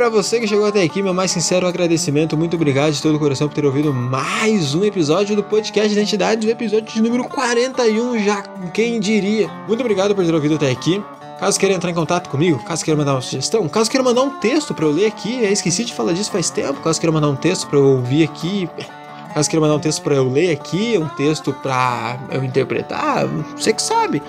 Para 0.00 0.08
você 0.08 0.40
que 0.40 0.46
chegou 0.46 0.64
até 0.64 0.82
aqui, 0.82 1.02
meu 1.02 1.12
mais 1.12 1.30
sincero 1.30 1.66
agradecimento, 1.66 2.34
muito 2.34 2.56
obrigado 2.56 2.90
de 2.90 3.02
todo 3.02 3.16
o 3.16 3.18
coração 3.18 3.46
por 3.48 3.54
ter 3.54 3.66
ouvido 3.66 3.92
mais 3.92 4.74
um 4.74 4.82
episódio 4.82 5.36
do 5.36 5.42
podcast 5.42 5.92
Identidades, 5.92 6.48
o 6.48 6.50
episódio 6.50 6.90
de 6.90 7.02
número 7.02 7.24
41, 7.24 8.18
já 8.20 8.40
quem 8.72 8.98
diria. 8.98 9.46
Muito 9.68 9.80
obrigado 9.80 10.14
por 10.14 10.24
ter 10.24 10.34
ouvido 10.34 10.54
até 10.54 10.70
aqui. 10.70 11.04
Caso 11.38 11.60
queira 11.60 11.74
entrar 11.74 11.90
em 11.90 11.94
contato 11.94 12.30
comigo, 12.30 12.64
caso 12.64 12.82
queira 12.82 12.96
mandar 12.96 13.12
uma 13.12 13.20
sugestão, 13.20 13.68
caso 13.68 13.90
queira 13.90 14.02
mandar 14.02 14.22
um 14.22 14.30
texto 14.40 14.72
para 14.72 14.86
eu 14.86 14.90
ler 14.90 15.04
aqui, 15.04 15.44
eu 15.44 15.52
esqueci 15.52 15.84
de 15.84 15.92
falar 15.92 16.14
disso 16.14 16.30
faz 16.30 16.48
tempo, 16.48 16.80
caso 16.80 16.98
queira 16.98 17.12
mandar 17.12 17.28
um 17.28 17.36
texto 17.36 17.66
para 17.68 17.78
eu 17.78 17.84
ouvir 17.84 18.24
aqui, 18.24 18.70
caso 19.34 19.50
queira 19.50 19.60
mandar 19.60 19.74
um 19.74 19.80
texto 19.80 20.00
para 20.00 20.14
eu 20.14 20.26
ler 20.26 20.50
aqui, 20.50 20.96
um 20.96 21.08
texto 21.08 21.52
para 21.52 22.18
eu 22.30 22.42
interpretar, 22.42 23.26
você 23.54 23.70
que 23.70 23.82
sabe 23.82 24.22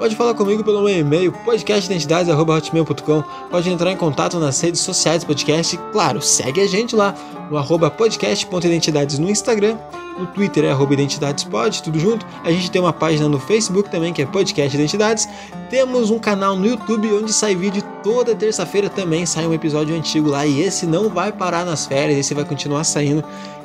pode 0.00 0.16
falar 0.16 0.32
comigo 0.32 0.64
pelo 0.64 0.82
meu 0.82 0.98
e-mail 0.98 1.30
podcastidentidades.com. 1.30 3.22
Pode 3.50 3.68
entrar 3.68 3.92
em 3.92 3.96
contato 3.96 4.40
nas 4.40 4.58
redes 4.58 4.80
sociais 4.80 5.22
do 5.22 5.26
podcast. 5.26 5.76
Claro, 5.92 6.22
segue 6.22 6.62
a 6.62 6.66
gente 6.66 6.96
lá 6.96 7.14
no 7.50 7.58
arroba 7.58 7.90
podcast.identidades 7.90 9.18
no 9.18 9.28
Instagram. 9.28 9.76
No 10.18 10.26
Twitter 10.28 10.64
é 10.64 10.70
arroba 10.70 10.94
identidadespod, 10.94 11.82
tudo 11.82 11.98
junto. 11.98 12.24
A 12.42 12.50
gente 12.50 12.70
tem 12.70 12.80
uma 12.80 12.94
página 12.94 13.28
no 13.28 13.38
Facebook 13.38 13.90
também 13.90 14.10
que 14.14 14.22
é 14.22 14.26
Podcast 14.26 14.74
Identidades. 14.74 15.28
Temos 15.68 16.10
um 16.10 16.18
canal 16.18 16.56
no 16.56 16.66
YouTube 16.66 17.12
onde 17.12 17.30
sai 17.30 17.54
vídeo 17.54 17.82
toda 18.02 18.34
terça-feira 18.34 18.88
também. 18.88 19.26
Sai 19.26 19.46
um 19.46 19.52
episódio 19.52 19.94
antigo 19.94 20.30
lá 20.30 20.46
e 20.46 20.62
esse 20.62 20.86
não 20.86 21.10
vai 21.10 21.30
parar 21.30 21.66
nas 21.66 21.84
férias, 21.84 22.18
esse 22.18 22.32
vai 22.32 22.46
continuar 22.46 22.84
saindo, 22.84 23.22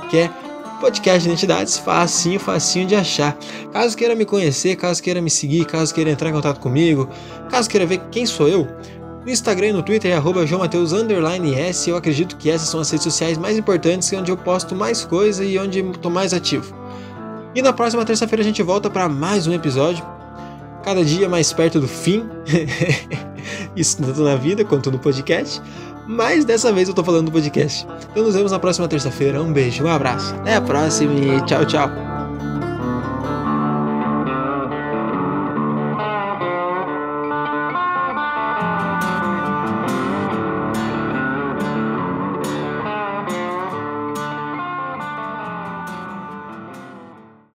que 0.10 0.18
é 0.18 0.30
podcast 0.76 1.28
Identidades, 1.28 1.78
facinho, 1.78 2.40
facinho 2.40 2.88
de 2.88 2.96
achar. 2.96 3.38
Caso 3.72 3.96
queira 3.96 4.16
me 4.16 4.26
conhecer, 4.26 4.76
caso 4.76 5.02
queira 5.02 5.22
me 5.22 5.30
seguir, 5.30 5.66
caso 5.66 5.94
queira 5.94 6.12
entrar 6.12 6.30
em 6.30 6.34
contato 6.34 6.60
comigo, 6.60 7.10
caso 7.50 7.70
queira 7.70 7.86
ver 7.86 8.00
quem 8.12 8.26
sou 8.26 8.48
eu, 8.48 8.68
no 9.26 9.32
Instagram 9.32 9.68
e 9.68 9.74
no 9.74 9.82
Twitter 9.82 10.12
é 10.12 10.16
arroba. 10.16 10.46
Eu 11.88 11.98
acredito 11.98 12.38
que 12.38 12.50
essas 12.50 12.70
são 12.70 12.80
as 12.80 12.92
redes 12.92 13.04
sociais 13.04 13.38
mais 13.38 13.58
importantes, 13.58 14.14
onde 14.14 14.32
eu 14.32 14.38
posto 14.38 14.76
mais 14.76 15.04
coisa 15.04 15.44
e 15.44 15.58
onde 15.58 15.80
estou 15.80 16.12
mais 16.12 16.34
ativo. 16.34 16.76
E 17.56 17.62
na 17.62 17.74
próxima 17.74 18.06
terça-feira 18.06 18.44
a 18.44 18.46
gente 18.46 18.62
volta 18.62 18.90
para 18.90 19.10
mais 19.10 19.48
um 19.48 19.54
episódio. 19.54 20.06
Cada 20.84 21.04
dia 21.04 21.28
mais 21.28 21.52
perto 21.52 21.80
do 21.80 21.88
fim. 21.88 22.30
Isso 23.76 23.98
tanto 23.98 24.22
na 24.22 24.36
vida 24.36 24.64
quanto 24.64 24.92
no 24.92 25.00
podcast. 25.00 25.60
Mas 26.08 26.46
dessa 26.46 26.72
vez 26.72 26.88
eu 26.88 26.94
tô 26.94 27.04
falando 27.04 27.26
do 27.26 27.32
podcast. 27.32 27.88
Então 28.12 28.24
nos 28.24 28.36
vemos 28.36 28.52
na 28.52 28.60
próxima 28.60 28.88
terça-feira. 28.88 29.42
Um 29.42 29.52
beijo, 29.52 29.84
um 29.84 29.90
abraço. 29.90 30.34
Até 30.36 30.56
a 30.56 30.62
próxima 30.62 31.14
e 31.14 31.42
tchau, 31.46 31.66
tchau. 31.66 32.15